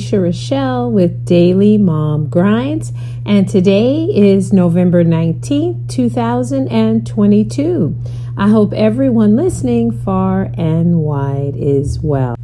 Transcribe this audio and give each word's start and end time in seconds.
Alicia 0.00 0.18
Rochelle 0.18 0.90
with 0.90 1.26
Daily 1.26 1.76
Mom 1.76 2.30
Grinds, 2.30 2.90
and 3.26 3.46
today 3.46 4.04
is 4.04 4.50
November 4.50 5.04
19th, 5.04 5.90
2022. 5.90 8.02
I 8.34 8.48
hope 8.48 8.72
everyone 8.72 9.36
listening 9.36 9.92
far 9.92 10.50
and 10.54 11.00
wide 11.00 11.54
is 11.54 12.00
well. 12.00 12.34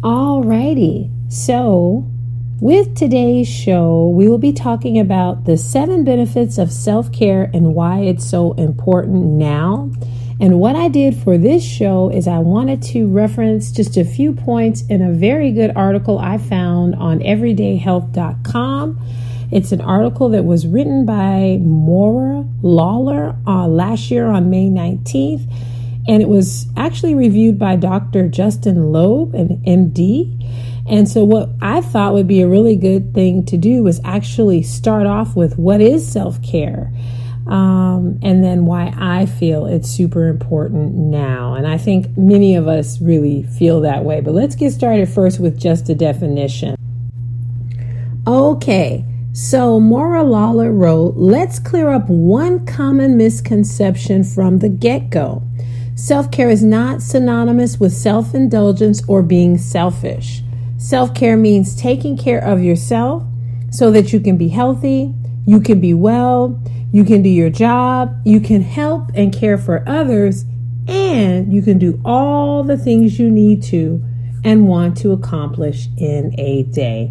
Alrighty, 0.00 1.12
so 1.32 2.04
with 2.60 2.96
today's 2.96 3.46
show, 3.46 4.08
we 4.08 4.28
will 4.28 4.38
be 4.38 4.52
talking 4.52 4.98
about 4.98 5.44
the 5.44 5.56
seven 5.56 6.02
benefits 6.02 6.58
of 6.58 6.72
self 6.72 7.12
care 7.12 7.52
and 7.54 7.72
why 7.72 8.00
it's 8.00 8.28
so 8.28 8.54
important 8.54 9.26
now. 9.26 9.92
And 10.40 10.60
what 10.60 10.76
I 10.76 10.88
did 10.88 11.16
for 11.16 11.36
this 11.36 11.64
show 11.64 12.10
is 12.10 12.28
I 12.28 12.38
wanted 12.38 12.80
to 12.84 13.08
reference 13.08 13.72
just 13.72 13.96
a 13.96 14.04
few 14.04 14.32
points 14.32 14.82
in 14.82 15.02
a 15.02 15.12
very 15.12 15.50
good 15.50 15.72
article 15.74 16.18
I 16.18 16.38
found 16.38 16.94
on 16.94 17.18
everydayhealth.com. 17.18 19.00
It's 19.50 19.72
an 19.72 19.80
article 19.80 20.28
that 20.28 20.44
was 20.44 20.66
written 20.66 21.04
by 21.04 21.58
Maura 21.60 22.46
Lawler 22.62 23.34
uh, 23.46 23.66
last 23.66 24.10
year 24.10 24.26
on 24.26 24.48
May 24.48 24.68
19th, 24.68 25.50
and 26.06 26.22
it 26.22 26.28
was 26.28 26.66
actually 26.76 27.14
reviewed 27.14 27.58
by 27.58 27.74
Dr. 27.74 28.28
Justin 28.28 28.92
Laube, 28.92 29.34
an 29.34 29.60
MD. 29.66 30.34
And 30.88 31.08
so, 31.08 31.24
what 31.24 31.50
I 31.60 31.80
thought 31.80 32.14
would 32.14 32.28
be 32.28 32.42
a 32.42 32.48
really 32.48 32.76
good 32.76 33.12
thing 33.12 33.44
to 33.46 33.56
do 33.56 33.82
was 33.82 34.00
actually 34.04 34.62
start 34.62 35.06
off 35.06 35.34
with 35.34 35.58
what 35.58 35.80
is 35.80 36.06
self 36.06 36.42
care 36.42 36.92
um, 37.48 38.18
and 38.22 38.44
then 38.44 38.66
why 38.66 38.92
I 38.96 39.24
feel 39.26 39.66
it's 39.66 39.88
super 39.90 40.28
important 40.28 40.94
now. 40.94 41.54
And 41.54 41.66
I 41.66 41.78
think 41.78 42.16
many 42.16 42.54
of 42.56 42.68
us 42.68 43.00
really 43.00 43.42
feel 43.42 43.80
that 43.80 44.04
way. 44.04 44.20
But 44.20 44.34
let's 44.34 44.54
get 44.54 44.72
started 44.72 45.08
first 45.08 45.40
with 45.40 45.58
just 45.58 45.88
a 45.88 45.94
definition. 45.94 46.76
Okay, 48.26 49.04
so 49.32 49.80
Maura 49.80 50.22
Lawler 50.22 50.70
wrote, 50.72 51.16
let's 51.16 51.58
clear 51.58 51.88
up 51.88 52.08
one 52.08 52.66
common 52.66 53.16
misconception 53.16 54.24
from 54.24 54.58
the 54.58 54.68
get 54.68 55.08
go. 55.08 55.42
Self 55.94 56.30
care 56.30 56.50
is 56.50 56.62
not 56.62 57.00
synonymous 57.00 57.80
with 57.80 57.92
self 57.92 58.34
indulgence 58.34 59.02
or 59.08 59.22
being 59.22 59.56
selfish. 59.56 60.42
Self 60.76 61.14
care 61.14 61.36
means 61.36 61.74
taking 61.74 62.16
care 62.16 62.38
of 62.44 62.62
yourself 62.62 63.24
so 63.70 63.90
that 63.90 64.12
you 64.12 64.20
can 64.20 64.36
be 64.36 64.48
healthy, 64.48 65.14
you 65.48 65.60
can 65.60 65.80
be 65.80 65.94
well, 65.94 66.62
you 66.92 67.04
can 67.04 67.22
do 67.22 67.30
your 67.30 67.48
job, 67.48 68.14
you 68.22 68.38
can 68.38 68.60
help 68.60 69.10
and 69.14 69.32
care 69.32 69.56
for 69.56 69.82
others, 69.88 70.44
and 70.86 71.50
you 71.54 71.62
can 71.62 71.78
do 71.78 71.98
all 72.04 72.62
the 72.62 72.76
things 72.76 73.18
you 73.18 73.30
need 73.30 73.62
to 73.62 74.04
and 74.44 74.68
want 74.68 74.94
to 74.98 75.10
accomplish 75.10 75.88
in 75.96 76.38
a 76.38 76.64
day. 76.64 77.10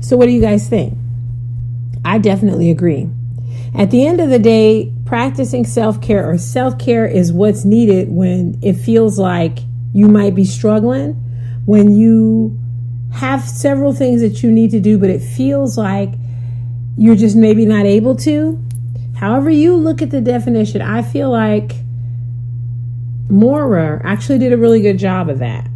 So, 0.00 0.16
what 0.16 0.26
do 0.26 0.32
you 0.32 0.40
guys 0.40 0.66
think? 0.66 0.96
I 2.06 2.16
definitely 2.16 2.70
agree. 2.70 3.10
At 3.74 3.90
the 3.90 4.06
end 4.06 4.22
of 4.22 4.30
the 4.30 4.38
day, 4.38 4.90
practicing 5.04 5.66
self 5.66 6.00
care 6.00 6.26
or 6.26 6.38
self 6.38 6.78
care 6.78 7.06
is 7.06 7.34
what's 7.34 7.66
needed 7.66 8.10
when 8.10 8.58
it 8.62 8.76
feels 8.76 9.18
like 9.18 9.58
you 9.92 10.08
might 10.08 10.34
be 10.34 10.46
struggling, 10.46 11.12
when 11.66 11.94
you 11.94 12.58
have 13.12 13.42
several 13.46 13.92
things 13.92 14.22
that 14.22 14.42
you 14.42 14.50
need 14.50 14.70
to 14.70 14.80
do, 14.80 14.96
but 14.96 15.10
it 15.10 15.20
feels 15.20 15.76
like 15.76 16.14
you're 16.96 17.16
just 17.16 17.36
maybe 17.36 17.64
not 17.66 17.86
able 17.86 18.16
to. 18.16 18.62
However, 19.16 19.50
you 19.50 19.76
look 19.76 20.02
at 20.02 20.10
the 20.10 20.20
definition, 20.20 20.82
I 20.82 21.02
feel 21.02 21.30
like 21.30 21.72
Maura 23.28 24.00
actually 24.04 24.38
did 24.38 24.52
a 24.52 24.56
really 24.56 24.82
good 24.82 24.98
job 24.98 25.28
of 25.28 25.38
that. 25.38 25.66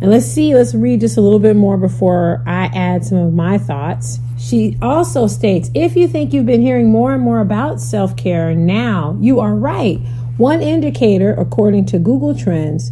And 0.00 0.10
let's 0.10 0.26
see, 0.26 0.54
let's 0.54 0.74
read 0.74 1.00
just 1.00 1.16
a 1.16 1.20
little 1.20 1.38
bit 1.38 1.56
more 1.56 1.76
before 1.76 2.42
I 2.46 2.66
add 2.74 3.04
some 3.04 3.18
of 3.18 3.32
my 3.34 3.58
thoughts. 3.58 4.18
She 4.38 4.78
also 4.80 5.26
states 5.26 5.70
if 5.74 5.94
you 5.94 6.08
think 6.08 6.32
you've 6.32 6.46
been 6.46 6.62
hearing 6.62 6.90
more 6.90 7.12
and 7.12 7.22
more 7.22 7.40
about 7.40 7.80
self 7.80 8.16
care 8.16 8.54
now, 8.54 9.16
you 9.20 9.40
are 9.40 9.54
right. 9.54 9.98
One 10.38 10.62
indicator, 10.62 11.34
according 11.34 11.84
to 11.86 11.98
Google 11.98 12.34
Trends, 12.34 12.90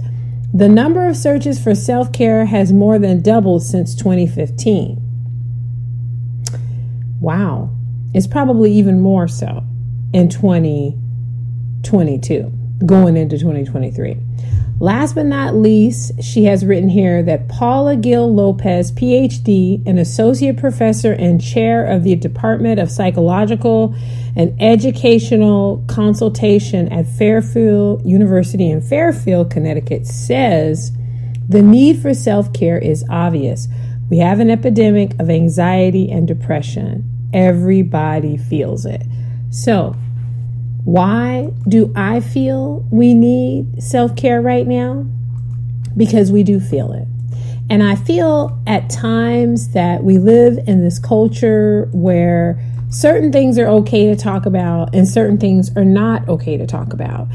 the 0.53 0.69
number 0.69 1.09
of 1.09 1.17
searches 1.17 1.59
for 1.59 1.75
self 1.75 2.13
care 2.13 2.45
has 2.45 2.73
more 2.73 2.99
than 2.99 3.23
doubled 3.23 3.63
since 3.63 3.95
2015. 3.95 5.08
Wow. 7.21 7.71
It's 8.15 8.27
probably 8.27 8.73
even 8.73 9.01
more 9.01 9.29
so 9.29 9.63
in 10.13 10.29
2022, 10.29 12.53
going 12.87 13.17
into 13.17 13.39
2023. 13.39 14.17
Last 14.81 15.17
but 15.17 15.27
not 15.27 15.57
least, 15.57 16.23
she 16.23 16.45
has 16.45 16.65
written 16.65 16.89
here 16.89 17.21
that 17.25 17.49
Paula 17.49 17.97
Gill 17.97 18.33
Lopez, 18.33 18.93
PhD, 18.93 19.85
an 19.89 19.99
associate 19.99 20.57
professor 20.57 21.13
and 21.13 21.43
chair 21.43 21.85
of 21.85 22.05
the 22.05 22.15
Department 22.15 22.79
of 22.79 22.89
Psychological 22.89 23.93
and 24.37 24.55
Educational 24.63 25.83
Consultation 25.89 26.87
at 26.93 27.09
Fairfield 27.09 28.07
University 28.07 28.71
in 28.71 28.81
Fairfield, 28.81 29.51
Connecticut, 29.51 30.07
says 30.07 30.93
the 31.49 31.63
need 31.63 32.01
for 32.01 32.15
self 32.15 32.53
care 32.53 32.79
is 32.79 33.05
obvious. 33.11 33.67
We 34.11 34.19
have 34.19 34.41
an 34.41 34.51
epidemic 34.51 35.19
of 35.19 35.29
anxiety 35.29 36.11
and 36.11 36.27
depression. 36.27 37.09
Everybody 37.33 38.37
feels 38.37 38.87
it. 38.87 39.03
So, 39.51 39.95
why 40.85 41.53
do 41.69 41.93
I 41.95 42.21
feel 42.21 42.87
we 42.91 43.13
need 43.13 43.83
self 43.83 44.17
care 44.17 44.41
right 44.41 44.67
now? 44.67 45.05
Because 45.97 46.33
we 46.33 46.43
do 46.43 46.61
feel 46.61 46.93
it. 46.93 47.07
And 47.71 47.83
I 47.83 47.97
feel 47.97 48.59
at 48.67 48.89
times 48.89 49.71
that 49.71 50.03
we 50.03 50.17
live 50.17 50.59
in 50.67 50.83
this 50.83 50.99
culture 50.99 51.91
where 51.93 52.59
certain 52.89 53.31
things 53.31 53.59
are 53.59 53.67
okay 53.67 54.07
to 54.07 54.17
talk 54.17 54.47
about 54.47 54.95
and 54.95 55.07
certain 55.07 55.37
things 55.37 55.75
are 55.77 55.85
not 55.85 56.27
okay 56.29 56.57
to 56.57 56.67
talk 56.67 56.95
about. 56.95 57.29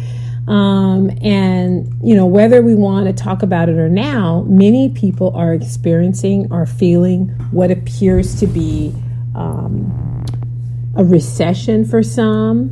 Um, 0.48 1.09
and, 1.22 1.94
you 2.04 2.16
know, 2.16 2.26
whether 2.26 2.62
we 2.62 2.76
want 2.76 3.08
to 3.08 3.14
talk 3.14 3.44
about 3.44 3.70
it 3.70 3.78
or 3.78 3.90
now, 3.90 4.46
many 4.48 4.90
people 4.90 5.34
are 5.36 5.54
experiencing 5.54 6.52
or 6.52 6.66
feeling 6.66 7.30
what 7.52 7.72
appears 7.72 8.40
to 8.42 8.48
be 8.48 8.94
um, 9.36 10.26
a 10.98 11.04
recession 11.04 11.86
for 11.86 12.04
some, 12.04 12.70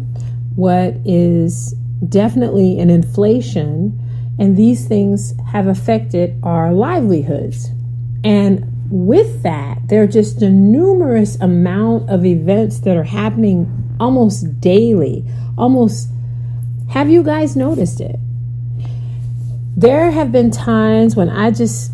what 0.56 0.96
is 1.06 1.74
definitely 2.09 2.80
an 2.80 2.90
inflation, 2.90 3.98
and 4.38 4.58
these 4.58 4.88
things 4.88 5.34
have 5.48 5.68
affected 5.68 6.38
our 6.44 6.74
livelihoods. 6.74 7.70
And 8.24 8.68
with 8.90 9.44
that, 9.44 9.88
there 9.88 10.03
are 10.03 10.08
just 10.08 10.42
a 10.42 10.50
numerous 10.50 11.40
amount 11.40 12.09
of 12.09 12.26
events 12.26 12.80
that 12.82 12.98
are 12.98 13.03
happening 13.03 13.96
almost 14.00 14.59
daily. 14.59 15.24
Almost, 15.58 16.09
have 16.91 17.09
you 17.09 17.24
guys 17.24 17.56
noticed 17.56 18.02
it? 18.02 18.18
There 19.78 20.12
have 20.12 20.34
been 20.34 20.52
times 20.52 21.16
when 21.16 21.29
I 21.29 21.50
just, 21.52 21.94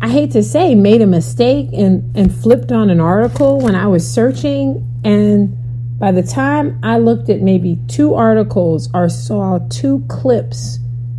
I 0.00 0.08
hate 0.08 0.30
to 0.32 0.42
say, 0.42 0.74
made 0.74 1.02
a 1.02 1.06
mistake 1.06 1.68
and, 1.74 2.16
and 2.16 2.34
flipped 2.34 2.72
on 2.72 2.88
an 2.88 2.98
article 2.98 3.60
when 3.60 3.74
I 3.74 3.86
was 3.86 4.10
searching 4.10 4.84
and 5.04 5.54
by 5.98 6.12
the 6.12 6.22
time 6.22 6.80
I 6.82 6.96
looked 6.96 7.28
at 7.28 7.42
maybe 7.42 7.78
two 7.88 8.14
articles 8.14 8.88
or 8.94 9.10
saw 9.10 9.58
two 9.68 10.02
clips 10.08 10.78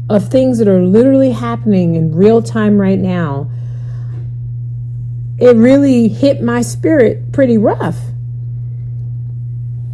of 0.10 0.30
things 0.30 0.58
that 0.58 0.68
are 0.68 0.82
literally 0.82 1.32
happening 1.32 1.94
in 1.94 2.16
real 2.16 2.42
time 2.42 2.82
right 2.82 2.98
now, 2.98 3.52
it 5.38 5.56
really 5.56 6.08
hit 6.08 6.42
my 6.42 6.64
spirit 6.64 7.32
pretty 7.32 7.60
rough. 7.60 8.00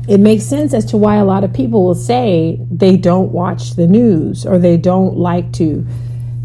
It 0.07 0.19
makes 0.19 0.43
sense 0.43 0.73
as 0.73 0.85
to 0.85 0.97
why 0.97 1.15
a 1.15 1.25
lot 1.25 1.43
of 1.43 1.51
people 1.53 1.83
will 1.83 1.95
say 1.95 2.59
they 2.69 2.95
don't 2.95 3.31
watch 3.31 3.71
the 3.75 3.87
news 3.87 4.45
or 4.45 4.59
they 4.59 4.77
don't 4.77 5.17
like 5.17 5.51
to. 5.53 5.85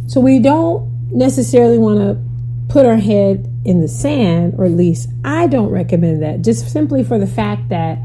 So 0.06 0.20
we 0.20 0.38
don't 0.38 1.12
necessarily 1.12 1.78
want 1.78 1.98
to 1.98 2.72
put 2.72 2.86
our 2.86 2.96
head 2.96 3.46
in 3.64 3.80
the 3.80 3.88
sand, 3.88 4.54
or 4.56 4.64
at 4.64 4.72
least 4.72 5.10
I 5.24 5.46
don't 5.46 5.68
recommend 5.68 6.22
that, 6.22 6.42
just 6.42 6.72
simply 6.72 7.04
for 7.04 7.18
the 7.18 7.26
fact 7.26 7.68
that 7.68 7.98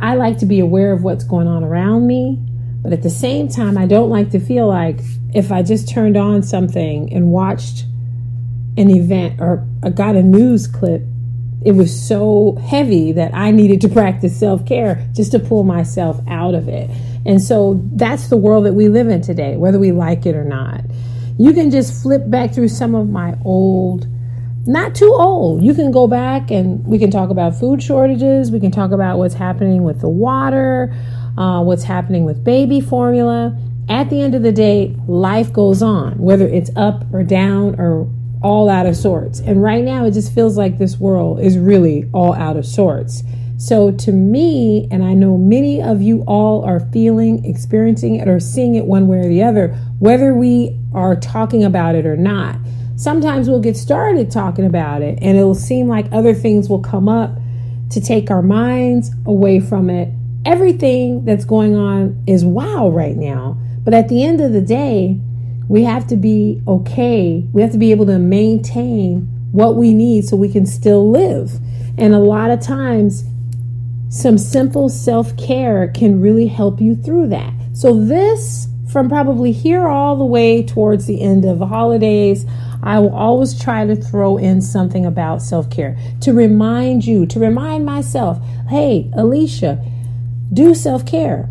I 0.00 0.14
like 0.14 0.38
to 0.38 0.46
be 0.46 0.60
aware 0.60 0.92
of 0.92 1.02
what's 1.02 1.24
going 1.24 1.48
on 1.48 1.64
around 1.64 2.06
me, 2.06 2.38
but 2.82 2.92
at 2.92 3.02
the 3.02 3.10
same 3.10 3.48
time, 3.48 3.78
I 3.78 3.86
don't 3.86 4.10
like 4.10 4.30
to 4.30 4.40
feel 4.40 4.68
like 4.68 5.00
if 5.34 5.50
I 5.50 5.62
just 5.62 5.88
turned 5.88 6.16
on 6.16 6.42
something 6.42 7.12
and 7.12 7.30
watched 7.30 7.86
an 8.76 8.90
event 8.90 9.40
or 9.40 9.66
got 9.94 10.16
a 10.16 10.22
news 10.22 10.66
clip, 10.66 11.02
it 11.64 11.72
was 11.72 11.92
so 11.92 12.56
heavy 12.66 13.12
that 13.12 13.34
I 13.34 13.50
needed 13.50 13.80
to 13.82 13.88
practice 13.88 14.38
self 14.38 14.66
care 14.66 15.06
just 15.12 15.32
to 15.32 15.38
pull 15.38 15.64
myself 15.64 16.20
out 16.28 16.54
of 16.54 16.68
it. 16.68 16.90
And 17.24 17.40
so 17.40 17.80
that's 17.92 18.28
the 18.28 18.36
world 18.36 18.66
that 18.66 18.74
we 18.74 18.88
live 18.88 19.08
in 19.08 19.22
today, 19.22 19.56
whether 19.56 19.78
we 19.78 19.92
like 19.92 20.26
it 20.26 20.34
or 20.34 20.44
not. 20.44 20.80
You 21.38 21.52
can 21.52 21.70
just 21.70 22.02
flip 22.02 22.28
back 22.28 22.52
through 22.52 22.68
some 22.68 22.94
of 22.94 23.08
my 23.08 23.36
old 23.44 24.06
not 24.66 24.94
too 24.94 25.12
old. 25.12 25.62
You 25.62 25.74
can 25.74 25.90
go 25.90 26.06
back 26.06 26.50
and 26.50 26.84
we 26.86 26.98
can 26.98 27.10
talk 27.10 27.30
about 27.30 27.58
food 27.58 27.82
shortages. 27.82 28.52
We 28.52 28.60
can 28.60 28.70
talk 28.70 28.92
about 28.92 29.18
what's 29.18 29.34
happening 29.34 29.82
with 29.82 30.00
the 30.00 30.08
water, 30.08 30.94
uh, 31.36 31.62
what's 31.62 31.82
happening 31.82 32.24
with 32.24 32.44
baby 32.44 32.80
formula. 32.80 33.58
At 33.88 34.08
the 34.10 34.20
end 34.20 34.34
of 34.34 34.42
the 34.42 34.52
day, 34.52 34.94
life 35.08 35.52
goes 35.52 35.82
on, 35.82 36.18
whether 36.18 36.46
it's 36.46 36.70
up 36.76 37.04
or 37.12 37.24
down 37.24 37.74
or 37.80 38.08
all 38.42 38.68
out 38.68 38.86
of 38.86 38.96
sorts. 38.96 39.40
And 39.40 39.62
right 39.62 39.84
now, 39.84 40.04
it 40.04 40.12
just 40.12 40.34
feels 40.34 40.56
like 40.56 40.78
this 40.78 40.98
world 40.98 41.40
is 41.40 41.58
really 41.58 42.08
all 42.12 42.34
out 42.34 42.56
of 42.56 42.66
sorts. 42.66 43.22
So, 43.56 43.92
to 43.92 44.12
me, 44.12 44.88
and 44.90 45.04
I 45.04 45.14
know 45.14 45.38
many 45.38 45.80
of 45.80 46.02
you 46.02 46.22
all 46.26 46.64
are 46.64 46.80
feeling, 46.92 47.44
experiencing 47.44 48.16
it, 48.16 48.28
or 48.28 48.40
seeing 48.40 48.74
it 48.74 48.86
one 48.86 49.06
way 49.06 49.18
or 49.18 49.28
the 49.28 49.42
other, 49.44 49.68
whether 50.00 50.34
we 50.34 50.76
are 50.92 51.14
talking 51.14 51.62
about 51.62 51.94
it 51.94 52.04
or 52.04 52.16
not. 52.16 52.56
Sometimes 52.96 53.48
we'll 53.48 53.60
get 53.60 53.76
started 53.76 54.30
talking 54.30 54.64
about 54.64 55.02
it, 55.02 55.18
and 55.22 55.38
it'll 55.38 55.54
seem 55.54 55.86
like 55.86 56.06
other 56.12 56.34
things 56.34 56.68
will 56.68 56.80
come 56.80 57.08
up 57.08 57.38
to 57.90 58.00
take 58.00 58.30
our 58.30 58.42
minds 58.42 59.10
away 59.26 59.60
from 59.60 59.90
it. 59.90 60.08
Everything 60.44 61.24
that's 61.24 61.44
going 61.44 61.76
on 61.76 62.20
is 62.26 62.44
wow 62.44 62.88
right 62.88 63.16
now. 63.16 63.56
But 63.84 63.94
at 63.94 64.08
the 64.08 64.24
end 64.24 64.40
of 64.40 64.52
the 64.52 64.60
day, 64.60 65.20
we 65.72 65.84
have 65.84 66.06
to 66.06 66.16
be 66.16 66.60
okay. 66.68 67.48
We 67.54 67.62
have 67.62 67.72
to 67.72 67.78
be 67.78 67.92
able 67.92 68.04
to 68.04 68.18
maintain 68.18 69.22
what 69.52 69.76
we 69.76 69.94
need 69.94 70.26
so 70.26 70.36
we 70.36 70.52
can 70.52 70.66
still 70.66 71.10
live. 71.10 71.50
And 71.96 72.12
a 72.12 72.18
lot 72.18 72.50
of 72.50 72.60
times, 72.60 73.24
some 74.10 74.36
simple 74.36 74.90
self 74.90 75.34
care 75.38 75.88
can 75.88 76.20
really 76.20 76.46
help 76.46 76.78
you 76.78 76.94
through 76.94 77.28
that. 77.28 77.54
So, 77.72 77.98
this 78.04 78.68
from 78.86 79.08
probably 79.08 79.50
here 79.50 79.88
all 79.88 80.14
the 80.14 80.26
way 80.26 80.62
towards 80.62 81.06
the 81.06 81.22
end 81.22 81.46
of 81.46 81.58
the 81.58 81.66
holidays, 81.66 82.44
I 82.82 82.98
will 82.98 83.14
always 83.14 83.58
try 83.58 83.86
to 83.86 83.96
throw 83.96 84.36
in 84.36 84.60
something 84.60 85.06
about 85.06 85.40
self 85.40 85.70
care 85.70 85.96
to 86.20 86.34
remind 86.34 87.06
you, 87.06 87.24
to 87.28 87.40
remind 87.40 87.86
myself, 87.86 88.38
hey, 88.68 89.10
Alicia, 89.14 89.82
do 90.52 90.74
self 90.74 91.06
care. 91.06 91.48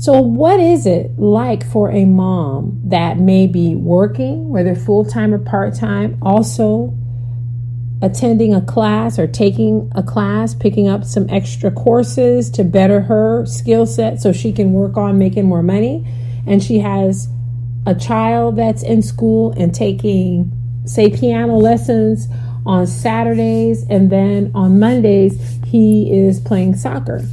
So, 0.00 0.20
what 0.20 0.60
is 0.60 0.86
it 0.86 1.18
like 1.18 1.66
for 1.66 1.90
a 1.90 2.04
mom 2.04 2.80
that 2.84 3.18
may 3.18 3.48
be 3.48 3.74
working, 3.74 4.48
whether 4.48 4.76
full 4.76 5.04
time 5.04 5.34
or 5.34 5.40
part 5.40 5.74
time, 5.74 6.16
also 6.22 6.96
attending 8.00 8.54
a 8.54 8.60
class 8.60 9.18
or 9.18 9.26
taking 9.26 9.90
a 9.96 10.04
class, 10.04 10.54
picking 10.54 10.86
up 10.86 11.04
some 11.04 11.28
extra 11.28 11.72
courses 11.72 12.48
to 12.50 12.62
better 12.62 13.00
her 13.00 13.44
skill 13.44 13.86
set 13.86 14.20
so 14.20 14.32
she 14.32 14.52
can 14.52 14.72
work 14.72 14.96
on 14.96 15.18
making 15.18 15.46
more 15.46 15.64
money? 15.64 16.06
And 16.46 16.62
she 16.62 16.78
has 16.78 17.28
a 17.84 17.94
child 17.96 18.54
that's 18.54 18.84
in 18.84 19.02
school 19.02 19.50
and 19.56 19.74
taking, 19.74 20.52
say, 20.84 21.10
piano 21.10 21.56
lessons 21.56 22.28
on 22.64 22.86
Saturdays, 22.86 23.84
and 23.90 24.12
then 24.12 24.52
on 24.54 24.78
Mondays, 24.78 25.58
he 25.66 26.12
is 26.16 26.38
playing 26.38 26.76
soccer. 26.76 27.24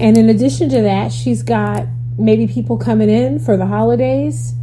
And 0.00 0.16
in 0.16 0.28
addition 0.28 0.68
to 0.70 0.82
that, 0.82 1.12
she's 1.12 1.42
got 1.42 1.86
maybe 2.16 2.46
people 2.46 2.76
coming 2.76 3.08
in 3.08 3.38
for 3.38 3.56
the 3.56 3.66
holidays. 3.66 4.54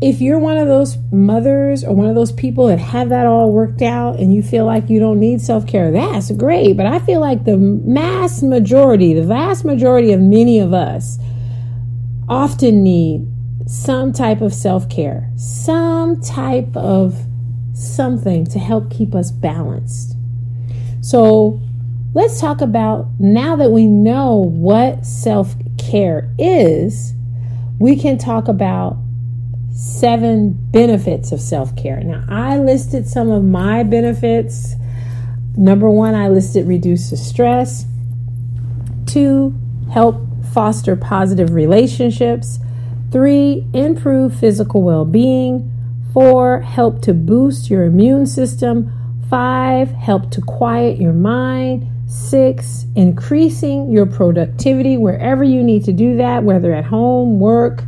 If 0.00 0.20
you're 0.20 0.38
one 0.38 0.56
of 0.56 0.66
those 0.66 0.96
mothers 1.12 1.84
or 1.84 1.94
one 1.94 2.08
of 2.08 2.14
those 2.14 2.32
people 2.32 2.68
that 2.68 2.78
have 2.78 3.10
that 3.10 3.26
all 3.26 3.52
worked 3.52 3.82
out 3.82 4.18
and 4.18 4.32
you 4.34 4.42
feel 4.42 4.64
like 4.64 4.88
you 4.88 4.98
don't 4.98 5.20
need 5.20 5.40
self 5.40 5.66
care, 5.66 5.90
that's 5.92 6.30
great. 6.32 6.76
But 6.76 6.86
I 6.86 7.00
feel 7.00 7.20
like 7.20 7.44
the 7.44 7.58
mass 7.58 8.42
majority, 8.42 9.12
the 9.12 9.24
vast 9.24 9.64
majority 9.64 10.12
of 10.12 10.20
many 10.20 10.58
of 10.58 10.72
us, 10.72 11.18
often 12.28 12.82
need 12.82 13.26
some 13.66 14.12
type 14.12 14.40
of 14.40 14.54
self 14.54 14.88
care, 14.88 15.30
some 15.36 16.20
type 16.20 16.74
of 16.76 17.26
something 17.74 18.44
to 18.46 18.58
help 18.58 18.90
keep 18.90 19.14
us 19.14 19.30
balanced. 19.30 20.16
So, 21.02 21.60
let's 22.12 22.40
talk 22.40 22.60
about 22.60 23.06
now 23.18 23.56
that 23.56 23.70
we 23.70 23.86
know 23.86 24.36
what 24.36 25.06
self 25.06 25.54
care 25.78 26.32
is, 26.38 27.14
we 27.78 27.96
can 27.96 28.18
talk 28.18 28.48
about 28.48 28.96
seven 29.72 30.52
benefits 30.70 31.32
of 31.32 31.40
self 31.40 31.74
care. 31.76 32.00
Now, 32.00 32.24
I 32.28 32.58
listed 32.58 33.06
some 33.06 33.30
of 33.30 33.44
my 33.44 33.82
benefits. 33.82 34.74
Number 35.56 35.90
one, 35.90 36.14
I 36.14 36.28
listed 36.28 36.66
reduce 36.66 37.10
the 37.10 37.16
stress. 37.16 37.86
Two, 39.06 39.58
help 39.92 40.26
foster 40.52 40.96
positive 40.96 41.52
relationships. 41.52 42.58
Three, 43.10 43.66
improve 43.72 44.38
physical 44.38 44.82
well 44.82 45.04
being. 45.04 45.66
Four, 46.12 46.60
help 46.60 47.02
to 47.02 47.14
boost 47.14 47.70
your 47.70 47.84
immune 47.84 48.26
system. 48.26 48.92
Five, 49.28 49.92
help 49.92 50.30
to 50.32 50.40
quiet 50.40 51.00
your 51.00 51.12
mind. 51.12 51.88
Six, 52.10 52.86
increasing 52.96 53.92
your 53.92 54.04
productivity 54.04 54.96
wherever 54.96 55.44
you 55.44 55.62
need 55.62 55.84
to 55.84 55.92
do 55.92 56.16
that, 56.16 56.42
whether 56.42 56.74
at 56.74 56.84
home, 56.84 57.38
work. 57.38 57.84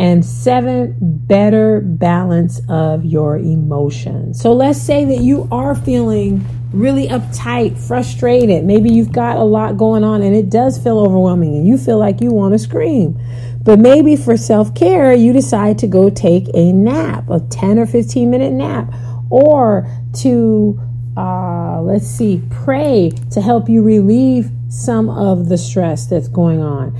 And 0.00 0.24
seven, 0.24 0.96
better 1.00 1.80
balance 1.80 2.60
of 2.68 3.04
your 3.04 3.36
emotions. 3.36 4.40
So 4.40 4.52
let's 4.52 4.80
say 4.80 5.04
that 5.04 5.18
you 5.18 5.48
are 5.52 5.76
feeling 5.76 6.44
really 6.72 7.08
uptight, 7.08 7.78
frustrated. 7.78 8.64
Maybe 8.64 8.90
you've 8.90 9.12
got 9.12 9.36
a 9.36 9.44
lot 9.44 9.76
going 9.76 10.02
on 10.02 10.22
and 10.22 10.34
it 10.34 10.50
does 10.50 10.76
feel 10.76 10.98
overwhelming 10.98 11.54
and 11.56 11.66
you 11.66 11.78
feel 11.78 11.98
like 11.98 12.20
you 12.20 12.30
want 12.30 12.54
to 12.54 12.58
scream. 12.58 13.20
But 13.62 13.78
maybe 13.78 14.16
for 14.16 14.36
self 14.36 14.74
care, 14.74 15.12
you 15.12 15.32
decide 15.32 15.78
to 15.78 15.86
go 15.86 16.10
take 16.10 16.48
a 16.54 16.72
nap, 16.72 17.30
a 17.30 17.38
10 17.38 17.78
or 17.78 17.86
15 17.86 18.30
minute 18.30 18.52
nap, 18.52 18.92
or 19.30 19.88
to 20.14 20.80
uh, 21.18 21.80
let's 21.82 22.06
see, 22.06 22.40
pray 22.48 23.10
to 23.32 23.40
help 23.40 23.68
you 23.68 23.82
relieve 23.82 24.50
some 24.68 25.10
of 25.10 25.48
the 25.48 25.58
stress 25.58 26.06
that's 26.06 26.28
going 26.28 26.62
on. 26.62 26.90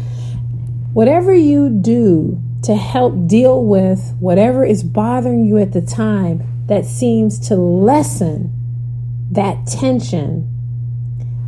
Whatever 0.92 1.32
you 1.32 1.70
do 1.70 2.42
to 2.64 2.74
help 2.74 3.28
deal 3.28 3.64
with 3.64 4.16
whatever 4.18 4.64
is 4.64 4.82
bothering 4.82 5.44
you 5.44 5.58
at 5.58 5.72
the 5.72 5.80
time 5.80 6.42
that 6.66 6.84
seems 6.84 7.38
to 7.48 7.54
lessen 7.54 8.52
that 9.30 9.68
tension 9.68 10.52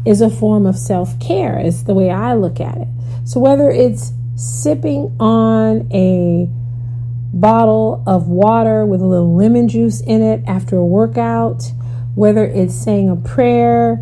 is 0.06 0.20
a 0.20 0.31
form 0.31 0.64
of 0.64 0.78
self 0.78 1.19
care, 1.19 1.58
is 1.58 1.84
the 1.84 1.94
way 1.94 2.08
I 2.08 2.34
look 2.34 2.61
at 2.61 2.76
it. 2.78 2.88
So, 3.25 3.40
whether 3.40 3.69
it's 3.69 4.12
sipping 4.37 5.17
on 5.19 5.88
a 5.93 6.49
bottle 7.37 8.02
of 8.06 8.28
water 8.28 8.87
with 8.87 9.00
a 9.00 9.06
little 9.06 9.34
lemon 9.34 9.67
juice 9.67 10.00
in 10.00 10.22
it 10.22 10.44
after 10.46 10.76
a 10.76 10.87
workout, 10.87 11.72
whether 12.20 12.44
it's 12.44 12.74
saying 12.74 13.08
a 13.08 13.17
prayer 13.17 13.98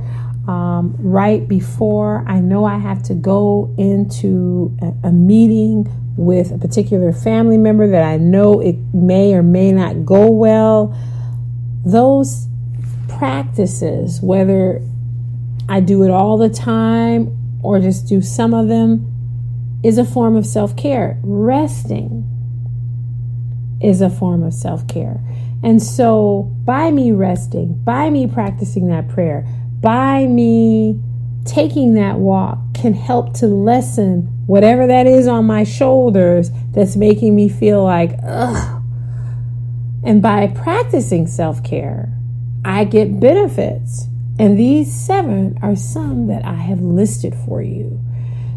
um, 0.49 0.93
right 0.99 1.47
before 1.47 2.25
I 2.27 2.41
know 2.41 2.65
I 2.65 2.77
have 2.79 3.01
to 3.05 3.15
go 3.15 3.73
into 3.79 4.77
a, 4.83 5.09
a 5.09 5.13
meeting 5.13 5.87
with 6.17 6.51
a 6.51 6.59
particular 6.59 7.13
family 7.13 7.59
member 7.59 7.87
that 7.87 8.03
I 8.03 8.17
know 8.17 8.59
it 8.61 8.75
may 8.93 9.35
or 9.35 9.45
may 9.45 9.71
not 9.71 10.05
go 10.05 10.29
well. 10.33 10.99
Those 11.87 12.49
practices, 13.07 14.21
whether 14.21 14.83
I 15.69 15.79
do 15.79 16.03
it 16.03 16.11
all 16.11 16.39
the 16.39 16.49
time 16.49 17.61
or 17.63 17.79
just 17.79 18.09
do 18.09 18.21
some 18.21 18.53
of 18.53 18.67
them, 18.67 19.07
is 19.85 19.97
a 19.97 20.05
form 20.05 20.35
of 20.35 20.45
self 20.45 20.77
care. 20.77 21.21
Resting 21.23 22.29
is 23.81 24.01
a 24.01 24.11
form 24.11 24.43
of 24.43 24.55
self 24.55 24.87
care. 24.89 25.21
And 25.63 25.83
so, 25.83 26.51
by 26.65 26.91
me 26.91 27.13
resting, 27.13 27.83
by 27.83 28.11
me 28.11 28.27
practicing 28.27 28.89
that 28.89 29.09
prayer, 29.09 29.47
by 29.81 30.27
me 30.27 31.01
taking 31.45 31.95
that 31.95 32.19
walk, 32.19 32.59
can 32.75 32.95
help 32.95 33.35
to 33.35 33.47
lessen 33.47 34.23
whatever 34.47 34.87
that 34.87 35.07
is 35.07 35.27
on 35.27 35.45
my 35.45 35.65
shoulders 35.65 36.51
that's 36.73 36.97
making 36.97 37.35
me 37.35 37.49
feel 37.49 37.83
like, 37.83 38.13
ugh. 38.23 38.83
And 40.05 40.23
by 40.23 40.47
practicing 40.47 41.27
self 41.27 41.63
care, 41.63 42.13
I 42.65 42.85
get 42.85 43.21
benefits. 43.21 44.07
And 44.39 44.59
these 44.59 44.95
seven 44.95 45.59
are 45.63 45.75
some 45.75 46.29
that 46.29 46.45
I 46.45 46.55
have 46.55 46.81
listed 46.81 47.35
for 47.35 47.61
you. 47.61 48.01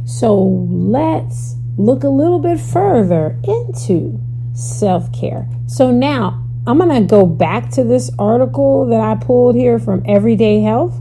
So 0.06 0.38
let's 0.70 1.56
look 1.78 2.04
a 2.04 2.10
little 2.10 2.40
bit 2.40 2.60
further 2.60 3.40
into 3.44 4.22
self 4.54 5.12
care. 5.14 5.48
So 5.68 5.92
now 5.92 6.44
I'm 6.68 6.78
going 6.78 7.02
to 7.02 7.08
go 7.08 7.26
back 7.26 7.72
to 7.72 7.84
this 7.84 8.12
article 8.20 8.86
that 8.88 9.02
I 9.02 9.16
pulled 9.16 9.56
here 9.56 9.80
from 9.80 10.04
Everyday 10.06 10.62
Health. 10.62 10.96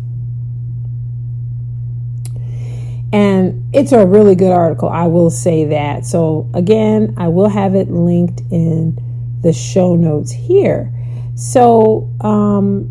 And 3.13 3.75
it's 3.75 3.93
a 3.93 4.07
really 4.07 4.37
good 4.37 4.53
article, 4.53 4.89
I 4.89 5.07
will 5.09 5.31
say 5.31 5.65
that. 5.67 6.07
So, 6.07 6.49
again, 6.55 7.15
I 7.17 7.27
will 7.29 7.49
have 7.49 7.75
it 7.75 7.91
linked 7.91 8.41
in 8.53 8.97
the 9.43 9.53
show 9.53 9.97
notes 9.97 10.31
here. 10.31 10.93
So, 11.35 12.09
um, 12.21 12.89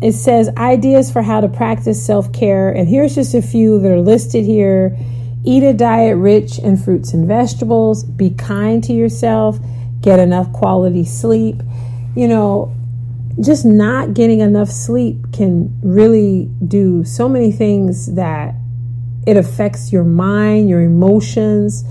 it 0.00 0.12
says 0.12 0.48
ideas 0.56 1.12
for 1.12 1.20
how 1.20 1.42
to 1.42 1.48
practice 1.48 2.04
self 2.04 2.32
care. 2.32 2.70
And 2.70 2.88
here's 2.88 3.14
just 3.14 3.34
a 3.34 3.42
few 3.42 3.78
that 3.80 3.92
are 3.92 4.00
listed 4.00 4.44
here 4.46 4.96
eat 5.44 5.62
a 5.62 5.72
diet 5.72 6.16
rich 6.16 6.58
in 6.58 6.76
fruits 6.76 7.12
and 7.12 7.26
vegetables, 7.26 8.04
be 8.04 8.30
kind 8.30 8.82
to 8.84 8.92
yourself 8.92 9.58
get 10.00 10.18
enough 10.18 10.52
quality 10.52 11.04
sleep. 11.04 11.62
You 12.16 12.28
know, 12.28 12.74
just 13.40 13.64
not 13.64 14.14
getting 14.14 14.40
enough 14.40 14.70
sleep 14.70 15.32
can 15.32 15.78
really 15.82 16.50
do 16.66 17.04
so 17.04 17.28
many 17.28 17.52
things 17.52 18.14
that 18.14 18.54
it 19.26 19.36
affects 19.36 19.92
your 19.92 20.04
mind, 20.04 20.68
your 20.68 20.80
emotions. 20.80 21.84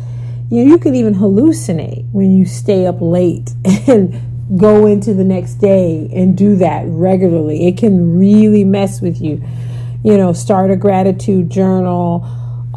You 0.50 0.66
know, 0.66 0.72
you 0.72 0.78
can 0.78 0.96
even 0.96 1.16
hallucinate 1.16 2.12
when 2.12 2.32
you 2.32 2.46
stay 2.46 2.86
up 2.88 2.98
late 3.00 3.52
and 3.88 4.60
go 4.60 4.88
into 4.88 5.14
the 5.14 5.24
next 5.24 5.56
day 5.56 6.10
and 6.14 6.36
do 6.36 6.56
that 6.56 6.86
regularly. 6.88 7.68
It 7.68 7.78
can 7.78 8.18
really 8.18 8.64
mess 8.64 9.00
with 9.00 9.22
you. 9.22 9.44
You 10.04 10.18
know, 10.18 10.34
start 10.34 10.72
a 10.72 10.76
gratitude 10.76 11.50
journal. 11.50 12.26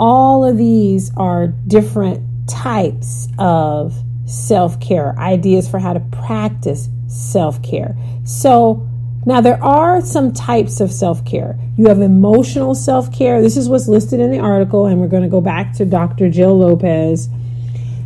All 0.04 0.44
of 0.44 0.58
these 0.58 1.12
are 1.16 1.46
different 1.46 2.48
types 2.48 3.28
of 3.38 3.94
self 4.26 4.80
care, 4.80 5.16
ideas 5.16 5.70
for 5.70 5.78
how 5.78 5.92
to 5.92 6.00
practice 6.00 6.88
self 7.06 7.62
care. 7.62 7.96
So, 8.24 8.84
now 9.26 9.40
there 9.40 9.62
are 9.62 10.00
some 10.00 10.32
types 10.32 10.80
of 10.80 10.90
self 10.90 11.24
care. 11.24 11.56
You 11.76 11.86
have 11.86 12.00
emotional 12.00 12.74
self 12.74 13.16
care. 13.16 13.40
This 13.40 13.56
is 13.56 13.68
what's 13.68 13.86
listed 13.86 14.18
in 14.18 14.32
the 14.32 14.40
article, 14.40 14.86
and 14.86 15.00
we're 15.00 15.06
going 15.06 15.22
to 15.22 15.28
go 15.28 15.40
back 15.40 15.72
to 15.74 15.84
Dr. 15.84 16.28
Jill 16.28 16.58
Lopez. 16.58 17.28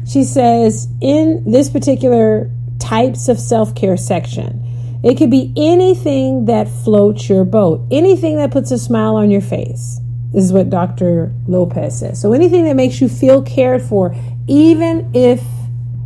She 0.07 0.23
says 0.23 0.89
in 1.01 1.51
this 1.51 1.71
particular 1.71 2.51
types 2.79 3.31
of 3.31 3.41
self 3.41 3.75
care 3.75 3.97
section, 3.97 5.01
it 5.03 5.17
could 5.17 5.31
be 5.31 5.51
anything 5.57 6.45
that 6.45 6.69
floats 6.69 7.27
your 7.31 7.47
boat, 7.47 7.89
anything 7.91 8.37
that 8.37 8.51
puts 8.51 8.71
a 8.71 8.77
smile 8.77 9.17
on 9.17 9.31
your 9.31 9.41
face. 9.41 9.99
Is 10.37 10.53
what 10.53 10.71
Dr. 10.71 11.33
Lopez 11.49 11.99
says. 11.99 12.21
So 12.21 12.35
anything 12.35 12.65
that 12.65 12.77
makes 12.77 13.01
you 13.01 13.09
feel 13.09 13.43
cared 13.43 13.81
for, 13.83 14.15
even 14.47 15.11
if 15.15 15.43